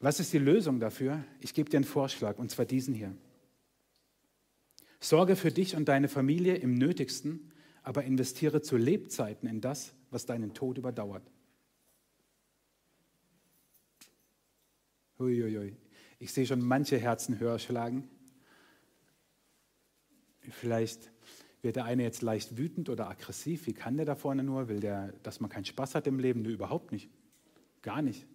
[0.00, 1.24] Was ist die Lösung dafür?
[1.40, 3.14] Ich gebe dir einen Vorschlag, und zwar diesen hier.
[5.00, 10.26] Sorge für dich und deine Familie im Nötigsten, aber investiere zu Lebzeiten in das, was
[10.26, 11.28] deinen Tod überdauert.
[15.18, 15.76] Uiuiui.
[16.20, 18.08] Ich sehe schon manche Herzen höher schlagen.
[20.50, 21.10] Vielleicht
[21.60, 23.66] wird der eine jetzt leicht wütend oder aggressiv.
[23.66, 24.68] Wie kann der da vorne nur?
[24.68, 26.42] Will der, dass man keinen Spaß hat im Leben?
[26.42, 27.10] Nee, überhaupt nicht.
[27.82, 28.26] Gar nicht.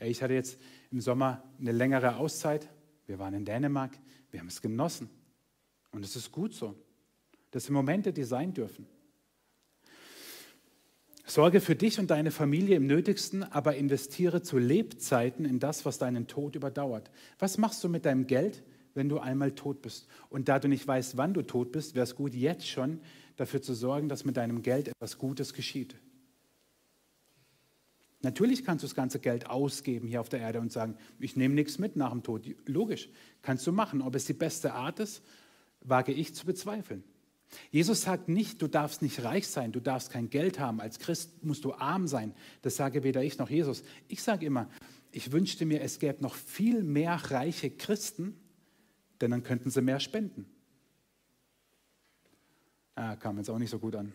[0.00, 0.58] Ich hatte jetzt
[0.92, 2.68] im Sommer eine längere Auszeit.
[3.06, 3.98] Wir waren in Dänemark.
[4.30, 5.08] Wir haben es genossen.
[5.90, 6.74] Und es ist gut so.
[7.50, 8.86] Das sind Momente, die sein dürfen.
[11.24, 15.98] Sorge für dich und deine Familie im Nötigsten, aber investiere zu Lebzeiten in das, was
[15.98, 17.10] deinen Tod überdauert.
[17.38, 18.62] Was machst du mit deinem Geld,
[18.94, 20.08] wenn du einmal tot bist?
[20.28, 23.00] Und da du nicht weißt, wann du tot bist, wäre es gut, jetzt schon
[23.36, 25.94] dafür zu sorgen, dass mit deinem Geld etwas Gutes geschieht.
[28.22, 31.54] Natürlich kannst du das ganze Geld ausgeben hier auf der Erde und sagen, ich nehme
[31.54, 32.46] nichts mit nach dem Tod.
[32.66, 33.08] Logisch,
[33.42, 34.00] kannst du machen.
[34.00, 35.22] Ob es die beste Art ist,
[35.80, 37.02] wage ich zu bezweifeln.
[37.70, 40.80] Jesus sagt nicht, du darfst nicht reich sein, du darfst kein Geld haben.
[40.80, 42.32] Als Christ musst du arm sein.
[42.62, 43.82] Das sage weder ich noch Jesus.
[44.08, 44.68] Ich sage immer,
[45.10, 48.36] ich wünschte mir, es gäbe noch viel mehr reiche Christen,
[49.20, 50.46] denn dann könnten sie mehr spenden.
[52.94, 54.12] Ah, kam jetzt auch nicht so gut an.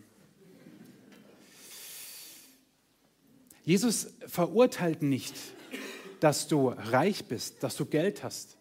[3.68, 5.34] Jesus verurteilt nicht,
[6.20, 8.56] dass du reich bist, dass du Geld hast.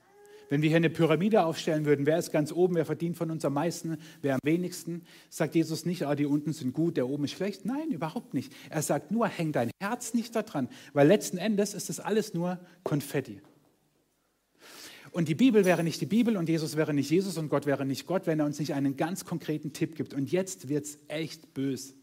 [0.49, 3.45] Wenn wir hier eine Pyramide aufstellen würden, wer ist ganz oben, wer verdient von uns
[3.45, 7.23] am meisten, wer am wenigsten, sagt Jesus nicht, ah, die unten sind gut, der oben
[7.23, 7.63] ist schlecht.
[7.63, 8.51] Nein, überhaupt nicht.
[8.69, 12.59] Er sagt nur, häng dein Herz nicht daran, weil letzten Endes ist das alles nur
[12.83, 13.39] Konfetti.
[15.11, 17.85] Und die Bibel wäre nicht die Bibel und Jesus wäre nicht Jesus und Gott wäre
[17.85, 20.13] nicht Gott, wenn er uns nicht einen ganz konkreten Tipp gibt.
[20.13, 21.95] Und jetzt wird es echt bös.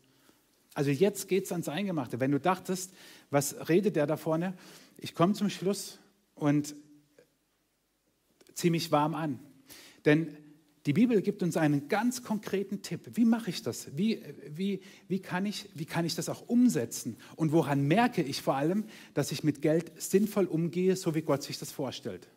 [0.74, 2.20] Also jetzt geht es ans Eingemachte.
[2.20, 2.92] Wenn du dachtest,
[3.30, 4.54] was redet der da vorne?
[4.98, 5.98] Ich komme zum Schluss
[6.34, 6.74] und
[8.54, 9.38] ziemlich warm an.
[10.04, 10.36] Denn
[10.86, 13.12] die Bibel gibt uns einen ganz konkreten Tipp.
[13.14, 13.96] Wie mache ich das?
[13.96, 17.16] Wie, wie, wie, kann ich, wie kann ich das auch umsetzen?
[17.36, 18.84] Und woran merke ich vor allem,
[19.14, 22.28] dass ich mit Geld sinnvoll umgehe, so wie Gott sich das vorstellt?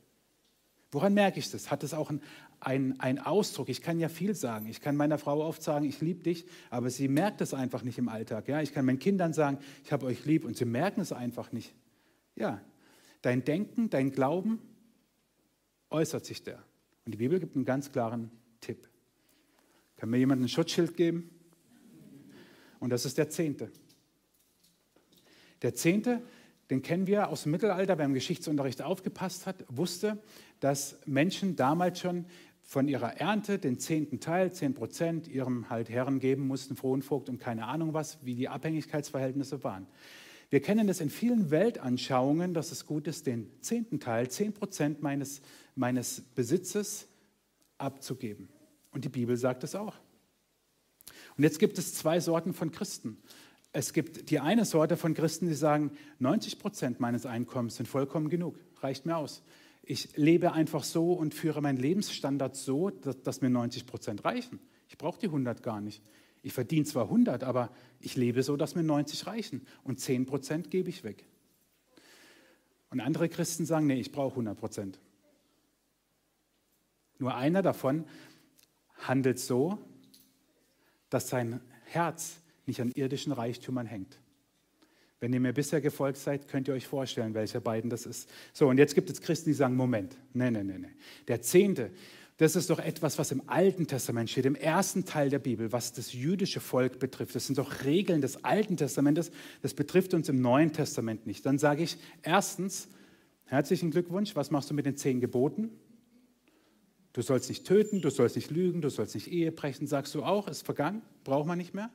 [0.92, 1.70] Woran merke ich das?
[1.70, 2.22] Hat es auch einen
[2.60, 3.70] ein Ausdruck?
[3.70, 4.68] Ich kann ja viel sagen.
[4.68, 7.98] Ich kann meiner Frau oft sagen, ich liebe dich, aber sie merkt es einfach nicht
[7.98, 8.48] im Alltag.
[8.48, 8.62] Ja?
[8.62, 11.74] Ich kann meinen Kindern sagen, ich habe euch lieb und sie merken es einfach nicht.
[12.36, 12.62] Ja,
[13.22, 14.60] dein Denken, dein Glauben
[15.90, 16.64] äußert sich der.
[17.06, 18.88] Und die Bibel gibt einen ganz klaren Tipp.
[19.98, 21.30] Kann mir jemand ein Schutzschild geben?
[22.80, 23.72] Und das ist der Zehnte.
[25.62, 26.22] Der Zehnte,
[26.70, 30.22] den kennen wir aus dem Mittelalter, wer im Geschichtsunterricht aufgepasst hat, wusste,
[30.60, 32.26] dass Menschen damals schon
[32.68, 37.30] von ihrer Ernte den zehnten Teil, zehn Prozent, ihrem halt Herren geben mussten, frohen Vogt
[37.30, 39.88] und keine Ahnung was, wie die Abhängigkeitsverhältnisse waren.
[40.50, 45.02] Wir kennen das in vielen Weltanschauungen, dass es gut ist, den zehnten Teil, zehn Prozent
[45.02, 45.42] meines,
[45.76, 47.08] meines Besitzes
[47.78, 48.50] abzugeben.
[48.92, 49.96] Und die Bibel sagt es auch.
[51.38, 53.18] Und jetzt gibt es zwei Sorten von Christen.
[53.72, 58.28] Es gibt die eine Sorte von Christen, die sagen, 90 Prozent meines Einkommens sind vollkommen
[58.28, 59.42] genug, reicht mir aus.
[59.90, 64.60] Ich lebe einfach so und führe meinen Lebensstandard so, dass, dass mir 90 Prozent reichen.
[64.90, 66.04] Ich brauche die 100 gar nicht.
[66.44, 67.72] Ich verdiene zwar 100, aber
[68.02, 71.26] ich lebe so, dass mir 90 reichen und 10 Prozent gebe ich weg.
[72.90, 75.00] Und andere Christen sagen, nee, ich brauche 100 Prozent.
[77.18, 78.04] Nur einer davon
[78.98, 79.78] handelt so,
[81.10, 84.20] dass sein Herz nicht an irdischen Reichtümern hängt.
[85.20, 88.30] Wenn ihr mir bisher gefolgt seid, könnt ihr euch vorstellen, welcher beiden das ist.
[88.54, 90.94] So, und jetzt gibt es Christen, die sagen, Moment, nee, nee, nee, nee.
[91.28, 91.92] Der Zehnte,
[92.38, 95.94] das ist doch etwas, was im Alten Testament steht, im ersten Teil der Bibel, was
[95.94, 97.34] das jüdische Volk betrifft.
[97.34, 99.32] Das sind doch Regeln des Alten Testamentes,
[99.64, 101.44] das betrifft uns im Neuen Testament nicht.
[101.48, 102.90] Dann sage ich erstens,
[103.46, 105.72] herzlichen Glückwunsch, was machst du mit den zehn Geboten?
[107.14, 110.22] Du sollst nicht töten, du sollst nicht lügen, du sollst nicht Ehe brechen, sagst du
[110.22, 111.90] auch, ist vergangen, braucht man nicht mehr.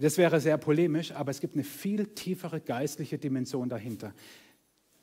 [0.00, 4.14] Das wäre sehr polemisch, aber es gibt eine viel tiefere geistliche Dimension dahinter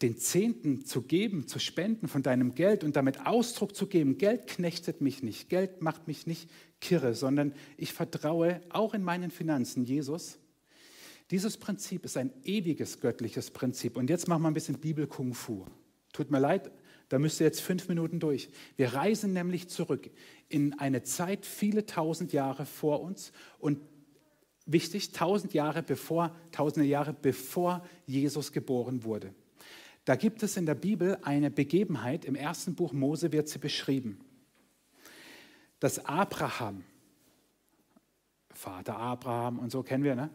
[0.03, 4.17] den Zehnten zu geben, zu spenden von deinem Geld und damit Ausdruck zu geben.
[4.17, 6.49] Geld knechtet mich nicht, Geld macht mich nicht
[6.81, 10.39] kirre, sondern ich vertraue auch in meinen Finanzen Jesus.
[11.31, 13.95] Dieses Prinzip ist ein ewiges göttliches Prinzip.
[13.95, 15.65] Und jetzt machen wir ein bisschen Bibel-Kung-Fu.
[16.11, 16.69] Tut mir leid,
[17.07, 18.49] da müsst ihr jetzt fünf Minuten durch.
[18.75, 20.09] Wir reisen nämlich zurück
[20.49, 23.79] in eine Zeit viele tausend Jahre vor uns und
[24.65, 29.33] wichtig, tausend Jahre bevor, tausende Jahre bevor Jesus geboren wurde.
[30.05, 34.19] Da gibt es in der Bibel eine Begebenheit, im ersten Buch Mose wird sie beschrieben,
[35.79, 36.83] dass Abraham,
[38.53, 40.29] Vater Abraham und so kennen wir, ne?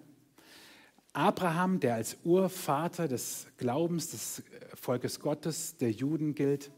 [1.15, 4.43] Abraham, der als Urvater des Glaubens des
[4.75, 6.71] Volkes Gottes, der Juden gilt,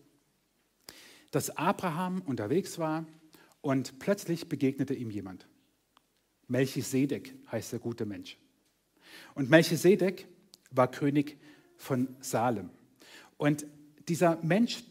[1.30, 3.04] dass Abraham unterwegs war
[3.60, 5.46] und plötzlich begegnete ihm jemand.
[6.50, 8.36] Melchisedek heißt der gute Mensch.
[9.34, 10.26] Und Melchisedek
[10.70, 11.38] war König
[11.76, 12.70] von Salem.
[13.36, 13.66] Und
[14.08, 14.82] dieser Mensch,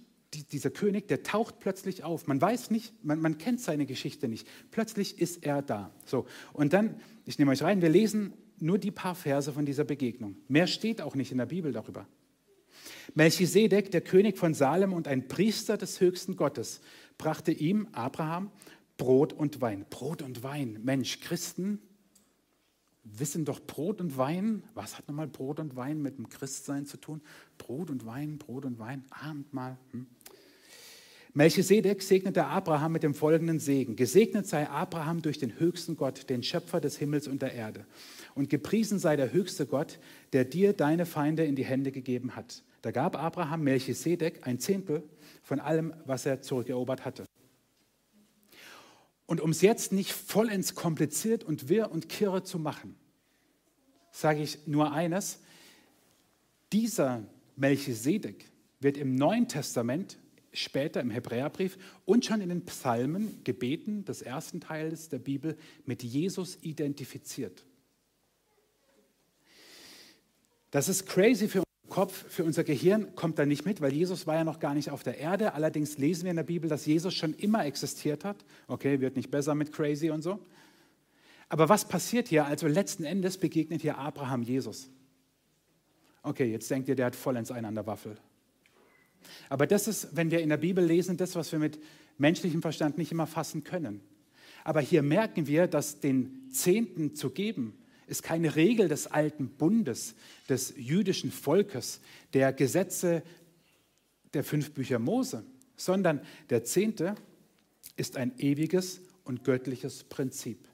[0.52, 2.28] dieser König, der taucht plötzlich auf.
[2.28, 4.48] Man weiß nicht, man, man kennt seine Geschichte nicht.
[4.72, 5.92] Plötzlich ist er da.
[6.06, 9.84] So, und dann, ich nehme euch rein, wir lesen nur die paar Verse von dieser
[9.84, 10.38] Begegnung.
[10.48, 12.08] Mehr steht auch nicht in der Bibel darüber.
[13.16, 16.82] Melchisedek, der König von Salem und ein Priester des höchsten Gottes,
[17.18, 18.52] brachte ihm, Abraham,
[19.00, 19.86] Brot und Wein.
[19.90, 20.80] Brot und Wein.
[20.84, 21.80] Mensch, Christen
[23.04, 26.98] wissen doch Brot und Wein, was hat nochmal Brot und Wein mit dem Christsein zu
[26.98, 27.22] tun?
[27.58, 29.78] Brot und Wein, Brot und Wein, Abendmahl.
[29.92, 30.06] Hm.
[31.34, 33.96] Melchisedek segnete Abraham mit dem folgenden Segen.
[33.96, 37.86] Gesegnet sei Abraham durch den höchsten Gott, den Schöpfer des Himmels und der Erde.
[38.36, 40.00] Und gepriesen sei der höchste Gott,
[40.34, 42.64] der dir deine Feinde in die Hände gegeben hat.
[42.82, 45.04] Da gab Abraham Melchisedek ein Zehntel
[45.42, 47.26] von allem, was er zurückerobert hatte.
[49.30, 52.96] Und um es jetzt nicht vollends kompliziert und wirr und kirre zu machen,
[54.10, 55.40] sage ich nur eines.
[56.74, 57.24] Dieser
[57.56, 60.18] Melchisedek wird im Neuen Testament,
[60.52, 66.02] später im Hebräerbrief und schon in den Psalmen, Gebeten des ersten Teils der Bibel mit
[66.02, 67.64] Jesus identifiziert.
[70.72, 74.36] Das ist crazy für Kopf, für unser Gehirn kommt da nicht mit, weil Jesus war
[74.36, 75.54] ja noch gar nicht auf der Erde.
[75.54, 78.38] Allerdings lesen wir in der Bibel, dass Jesus schon immer existiert hat.
[78.68, 80.40] Okay, wird nicht besser mit crazy und so.
[81.50, 82.46] Aber was passiert hier?
[82.46, 84.90] Also letzten Endes begegnet hier Abraham Jesus.
[86.22, 88.18] Okay, jetzt denkt ihr, der hat vollends einen an der Waffel.
[89.50, 91.80] Aber das ist, wenn wir in der Bibel lesen, das, was wir mit
[92.18, 94.02] menschlichem Verstand nicht immer fassen können.
[94.64, 97.79] Aber hier merken wir, dass den Zehnten zu geben,
[98.10, 100.16] ist keine Regel des alten Bundes,
[100.50, 102.02] des jüdischen Volkes,
[102.34, 103.24] der Gesetze
[104.34, 105.44] der fünf Bücher Mose,
[105.76, 107.16] sondern der Zehnte
[107.96, 110.68] ist ein ewiges und göttliches Prinzip.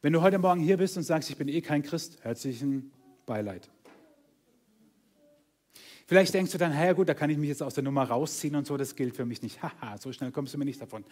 [0.00, 2.92] Wenn du heute Morgen hier bist und sagst, ich bin eh kein Christ, herzlichen
[3.26, 3.68] Beileid.
[6.08, 8.56] Vielleicht denkst du dann, ja gut, da kann ich mich jetzt aus der Nummer rausziehen
[8.56, 9.62] und so, das gilt für mich nicht.
[9.62, 11.04] Haha, so schnell kommst du mir nicht davon.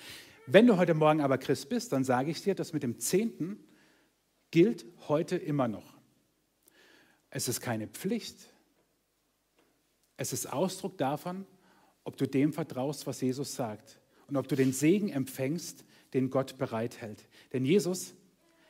[0.46, 3.58] Wenn du heute Morgen aber Christ bist, dann sage ich dir, das mit dem Zehnten
[4.50, 5.98] gilt heute immer noch.
[7.28, 8.38] Es ist keine Pflicht.
[10.16, 11.44] Es ist Ausdruck davon,
[12.04, 16.56] ob du dem vertraust, was Jesus sagt und ob du den Segen empfängst, den Gott
[16.56, 17.28] bereithält.
[17.52, 18.14] Denn Jesus,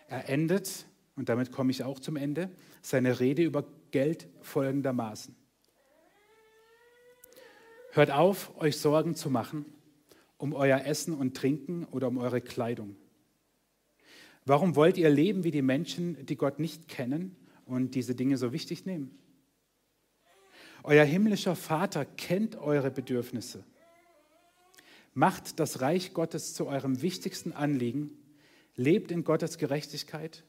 [0.09, 2.51] er endet, und damit komme ich auch zum Ende,
[2.83, 5.46] seine Rede über Geld folgendermaßen.
[7.97, 9.65] Hört auf, euch Sorgen zu machen
[10.39, 12.97] um euer Essen und Trinken oder um eure Kleidung.
[14.45, 18.53] Warum wollt ihr leben wie die Menschen, die Gott nicht kennen und diese Dinge so
[18.53, 19.19] wichtig nehmen?
[20.85, 23.65] Euer himmlischer Vater kennt eure Bedürfnisse.
[25.15, 28.11] Macht das Reich Gottes zu eurem wichtigsten Anliegen,
[28.77, 30.45] lebt in Gottes Gerechtigkeit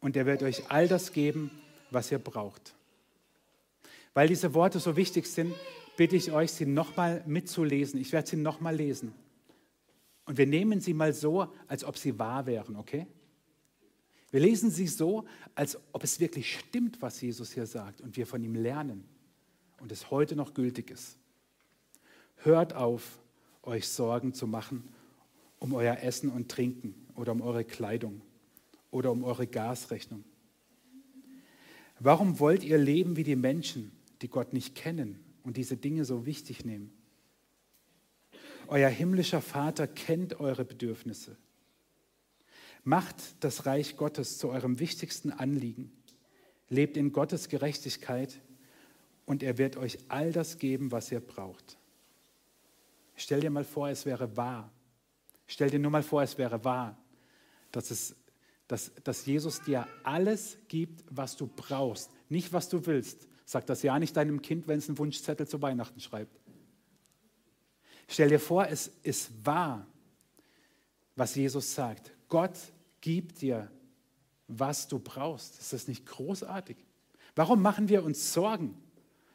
[0.00, 1.50] und er wird euch all das geben,
[1.90, 2.74] was ihr braucht.
[4.14, 5.54] Weil diese Worte so wichtig sind,
[5.98, 8.00] bitte ich euch, sie nochmal mitzulesen.
[8.00, 9.12] Ich werde sie nochmal lesen.
[10.26, 13.08] Und wir nehmen sie mal so, als ob sie wahr wären, okay?
[14.30, 15.24] Wir lesen sie so,
[15.56, 19.08] als ob es wirklich stimmt, was Jesus hier sagt und wir von ihm lernen
[19.80, 21.18] und es heute noch gültig ist.
[22.36, 23.18] Hört auf,
[23.64, 24.84] euch Sorgen zu machen
[25.58, 28.20] um euer Essen und Trinken oder um eure Kleidung
[28.92, 30.22] oder um eure Gasrechnung.
[31.98, 33.90] Warum wollt ihr leben wie die Menschen,
[34.22, 36.92] die Gott nicht kennen und diese Dinge so wichtig nehmen.
[38.66, 41.38] Euer himmlischer Vater kennt eure Bedürfnisse.
[42.84, 45.90] Macht das Reich Gottes zu eurem wichtigsten Anliegen.
[46.68, 48.42] Lebt in Gottes Gerechtigkeit
[49.24, 51.78] und er wird euch all das geben, was ihr braucht.
[53.16, 54.70] Stell dir mal vor, es wäre wahr.
[55.46, 57.02] Stell dir nur mal vor, es wäre wahr,
[57.72, 58.14] dass, es,
[58.66, 62.10] dass, dass Jesus dir alles gibt, was du brauchst.
[62.28, 65.62] Nicht, was du willst, Sag das ja nicht deinem Kind, wenn es einen Wunschzettel zu
[65.62, 66.38] Weihnachten schreibt.
[68.06, 69.86] Stell dir vor, es ist wahr,
[71.16, 72.12] was Jesus sagt.
[72.28, 72.58] Gott
[73.00, 73.70] gibt dir,
[74.48, 75.60] was du brauchst.
[75.60, 76.76] Ist das nicht großartig?
[77.34, 78.74] Warum machen wir uns Sorgen?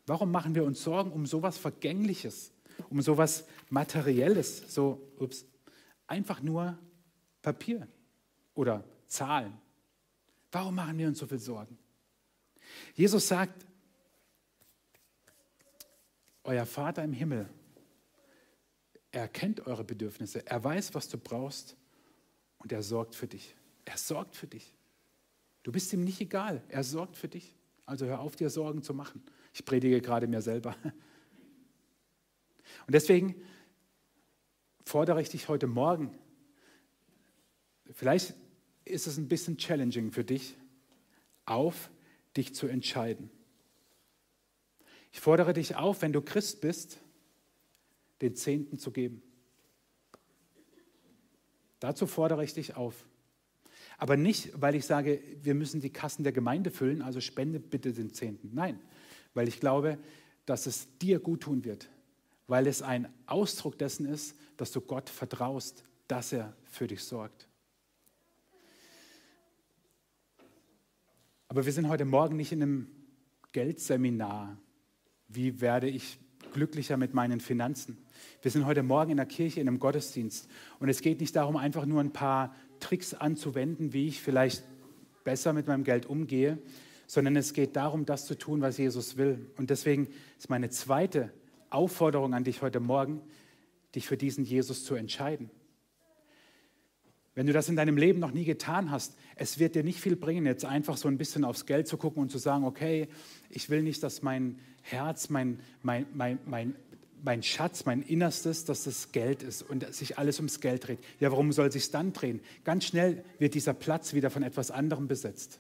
[0.06, 2.52] Warum machen wir uns Sorgen um sowas Vergängliches,
[2.92, 5.44] um sowas Materielles, so ups,
[6.06, 6.78] einfach nur
[7.42, 7.88] Papier
[8.54, 9.58] oder Zahlen?
[10.52, 11.80] Warum machen wir uns so viel Sorgen?
[12.94, 13.66] Jesus sagt,
[16.44, 17.50] euer Vater im Himmel,
[19.12, 21.78] er kennt eure Bedürfnisse, er weiß, was du brauchst
[22.58, 23.56] und er sorgt für dich.
[23.86, 24.74] Er sorgt für dich.
[25.62, 27.56] Du bist ihm nicht egal, er sorgt für dich.
[27.86, 29.24] Also hör auf, dir Sorgen zu machen.
[29.54, 30.76] Ich predige gerade mir selber.
[32.88, 33.36] Und deswegen
[34.86, 36.18] fordere ich dich heute Morgen,
[37.92, 38.34] vielleicht
[38.86, 40.56] ist es ein bisschen challenging für dich,
[41.46, 41.92] auf,
[42.36, 43.30] dich zu entscheiden.
[45.14, 46.98] Ich fordere dich auf, wenn du Christ bist,
[48.22, 49.22] den Zehnten zu geben.
[51.80, 53.06] Dazu fordere ich dich auf.
[54.00, 57.94] Aber nicht, weil ich sage, wir müssen die Kassen der Gemeinde füllen, also spende bitte
[57.94, 58.50] den Zehnten.
[58.54, 58.80] Nein,
[59.36, 60.00] weil ich glaube,
[60.48, 61.90] dass es dir gut tun wird,
[62.48, 67.48] weil es ein Ausdruck dessen ist, dass du Gott vertraust, dass er für dich sorgt.
[71.50, 72.88] Aber wir sind heute Morgen nicht in einem
[73.52, 74.58] Geldseminar,
[75.36, 76.20] wie werde ich
[76.54, 77.98] glücklicher mit meinen Finanzen.
[78.42, 80.48] Wir sind heute Morgen in der Kirche in einem Gottesdienst
[80.80, 84.64] und es geht nicht darum, einfach nur ein paar Tricks anzuwenden, wie ich vielleicht
[85.24, 86.58] besser mit meinem Geld umgehe,
[87.08, 89.50] sondern es geht darum, das zu tun, was Jesus will.
[89.58, 90.08] Und deswegen
[90.38, 91.32] ist meine zweite
[91.70, 93.22] Aufforderung an dich heute Morgen,
[93.96, 95.50] dich für diesen Jesus zu entscheiden.
[97.36, 100.16] Wenn du das in deinem Leben noch nie getan hast, es wird dir nicht viel
[100.16, 103.08] bringen, jetzt einfach so ein bisschen aufs Geld zu gucken und zu sagen, okay,
[103.50, 106.76] ich will nicht, dass mein Herz, mein, mein, mein, mein,
[107.24, 111.00] mein Schatz, mein Innerstes, dass das Geld ist und sich alles ums Geld dreht.
[111.20, 112.42] Ja, warum soll sich dann drehen?
[112.64, 115.60] Ganz schnell wird dieser Platz wieder von etwas anderem besetzt.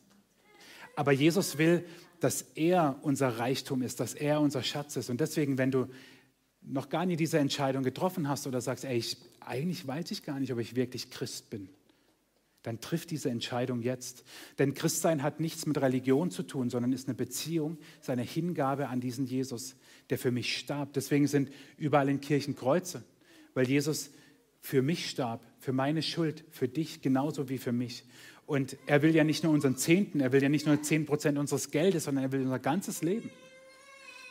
[0.95, 1.85] Aber Jesus will,
[2.19, 5.09] dass er unser Reichtum ist, dass er unser Schatz ist.
[5.09, 5.87] Und deswegen, wenn du
[6.61, 9.17] noch gar nie diese Entscheidung getroffen hast oder sagst, ey, ich,
[9.47, 11.69] eigentlich weiß ich gar nicht, ob ich wirklich Christ bin,
[12.63, 14.23] dann triff diese Entscheidung jetzt.
[14.57, 19.01] Denn Christsein hat nichts mit Religion zu tun, sondern ist eine Beziehung, seine Hingabe an
[19.01, 19.75] diesen Jesus,
[20.09, 20.93] der für mich starb.
[20.93, 23.03] Deswegen sind überall in Kirchen Kreuze,
[23.53, 24.11] weil Jesus
[24.61, 28.05] für mich starb, für meine Schuld, für dich genauso wie für mich.
[28.45, 31.37] Und er will ja nicht nur unseren Zehnten, er will ja nicht nur zehn Prozent
[31.37, 33.29] unseres Geldes, sondern er will unser ganzes Leben.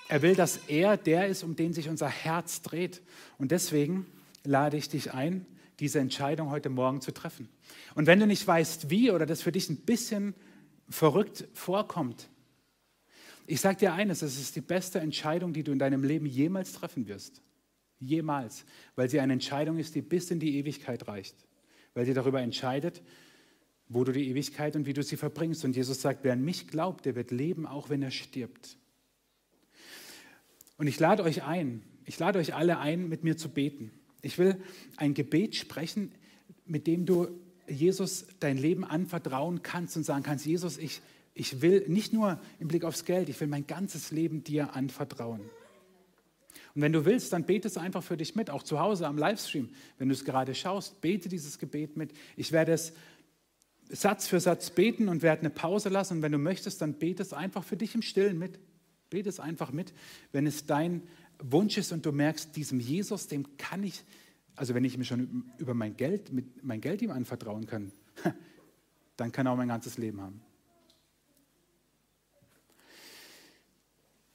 [0.09, 3.03] Er will, dass er der ist, um den sich unser Herz dreht.
[3.39, 4.07] Und deswegen
[4.45, 5.47] lade ich dich ein,
[5.81, 7.49] diese Entscheidung heute Morgen zu treffen.
[7.95, 10.35] Und wenn du nicht weißt, wie oder das für dich ein bisschen
[10.89, 12.29] verrückt vorkommt,
[13.47, 16.73] ich sage dir eines, es ist die beste Entscheidung, die du in deinem Leben jemals
[16.73, 17.43] treffen wirst.
[17.99, 18.65] Jemals.
[18.95, 21.35] Weil sie eine Entscheidung ist, die bis in die Ewigkeit reicht.
[21.95, 23.03] Weil sie darüber entscheidet,
[23.89, 25.65] wo du die Ewigkeit und wie du sie verbringst.
[25.65, 28.77] Und Jesus sagt, wer an mich glaubt, der wird leben, auch wenn er stirbt.
[30.79, 33.91] Und ich lade euch ein, ich lade euch alle ein, mit mir zu beten.
[34.23, 34.57] Ich will
[34.97, 36.13] ein Gebet sprechen,
[36.65, 37.29] mit dem du
[37.69, 41.03] Jesus dein Leben anvertrauen kannst und sagen kannst, Jesus, ich,
[41.35, 45.41] ich will nicht nur im Blick aufs Geld, ich will mein ganzes Leben dir anvertrauen.
[46.75, 49.19] Und wenn du willst, dann bete es einfach für dich mit, auch zu Hause am
[49.19, 49.69] Livestream.
[49.99, 52.13] Wenn du es gerade schaust, bete dieses Gebet mit.
[52.37, 52.95] Ich werde es
[53.91, 56.19] Satz für Satz beten und werde eine Pause lassen.
[56.19, 58.59] Und wenn du möchtest, dann bete es einfach für dich im Stillen mit.
[59.11, 59.93] Bete es einfach mit,
[60.33, 61.03] wenn es dein
[61.43, 64.05] Wunsch ist und du merkst, diesem Jesus, dem kann ich,
[64.55, 67.93] also wenn ich mir schon über mein Geld, mit mein Geld ihm anvertrauen kann,
[69.17, 70.41] dann kann er auch mein ganzes Leben haben.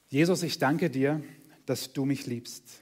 [0.10, 1.22] Jesus, ich danke dir,
[1.66, 2.82] dass du mich liebst.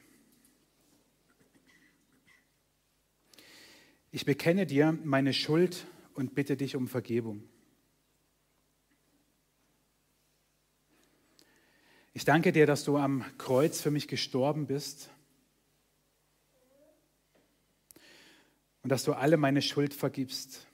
[4.11, 7.43] Ich bekenne dir meine Schuld und bitte dich um Vergebung.
[12.18, 15.09] Ich danke dir, dass du am Kreuz für mich gestorben bist
[18.84, 20.66] und dass du alle meine Schuld vergibst.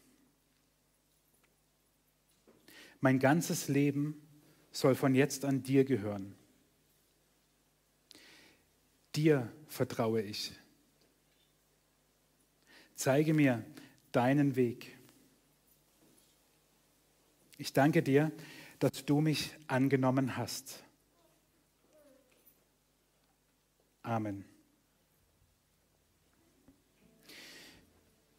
[2.99, 4.21] Mein ganzes Leben
[4.71, 6.35] soll von jetzt an dir gehören.
[9.15, 10.53] Dir vertraue ich.
[12.93, 13.65] Zeige mir
[14.11, 14.95] deinen Weg.
[17.57, 18.31] Ich danke dir,
[18.77, 20.83] dass du mich angenommen hast.
[24.03, 24.45] Amen.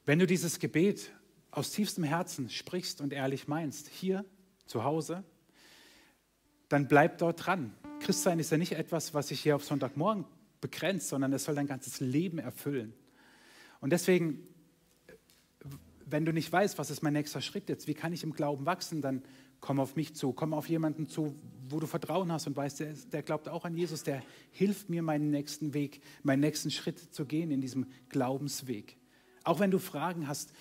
[0.04, 1.12] Wenn du dieses Gebet
[1.52, 4.24] aus tiefstem Herzen sprichst und ehrlich meinst, hier
[4.66, 5.22] zu Hause,
[6.68, 7.74] dann bleib dort dran.
[8.00, 10.24] Christsein ist ja nicht etwas, was sich hier auf Sonntagmorgen
[10.60, 12.94] begrenzt, sondern es soll dein ganzes Leben erfüllen.
[13.80, 14.46] Und deswegen,
[16.06, 18.66] wenn du nicht weißt, was ist mein nächster Schritt jetzt, wie kann ich im Glauben
[18.66, 19.22] wachsen, dann
[19.60, 21.36] komm auf mich zu, komm auf jemanden zu,
[21.72, 25.02] wo du Vertrauen hast und weißt, der, der glaubt auch an Jesus, der hilft mir,
[25.02, 28.96] meinen nächsten Weg, meinen nächsten Schritt zu gehen in diesem Glaubensweg.
[29.44, 30.52] Auch wenn du Fragen hast,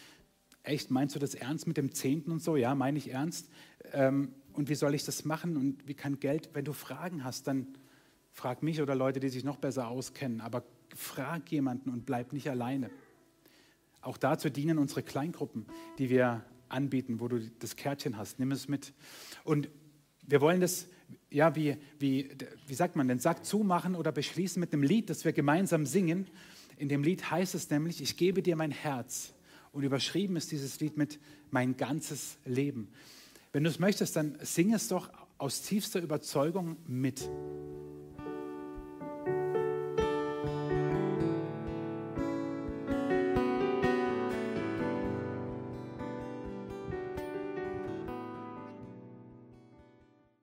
[0.63, 2.55] echt, meinst du das ernst mit dem Zehnten und so?
[2.55, 3.49] Ja, meine ich ernst.
[3.93, 7.47] Ähm, und wie soll ich das machen und wie kann Geld, wenn du Fragen hast,
[7.47, 7.67] dann
[8.31, 10.63] frag mich oder Leute, die sich noch besser auskennen, aber
[10.95, 12.89] frag jemanden und bleib nicht alleine.
[14.01, 15.65] Auch dazu dienen unsere Kleingruppen,
[15.99, 18.39] die wir anbieten, wo du das Kärtchen hast.
[18.39, 18.93] Nimm es mit.
[19.43, 19.69] Und
[20.25, 20.87] wir wollen das,
[21.29, 22.29] ja, wie, wie,
[22.67, 26.27] wie sagt man, den Sack zumachen oder beschließen mit einem Lied, das wir gemeinsam singen.
[26.77, 29.33] In dem Lied heißt es nämlich, ich gebe dir mein Herz.
[29.71, 32.89] Und überschrieben ist dieses Lied mit mein ganzes Leben.
[33.53, 37.29] Wenn du es möchtest, dann sing es doch aus tiefster Überzeugung mit.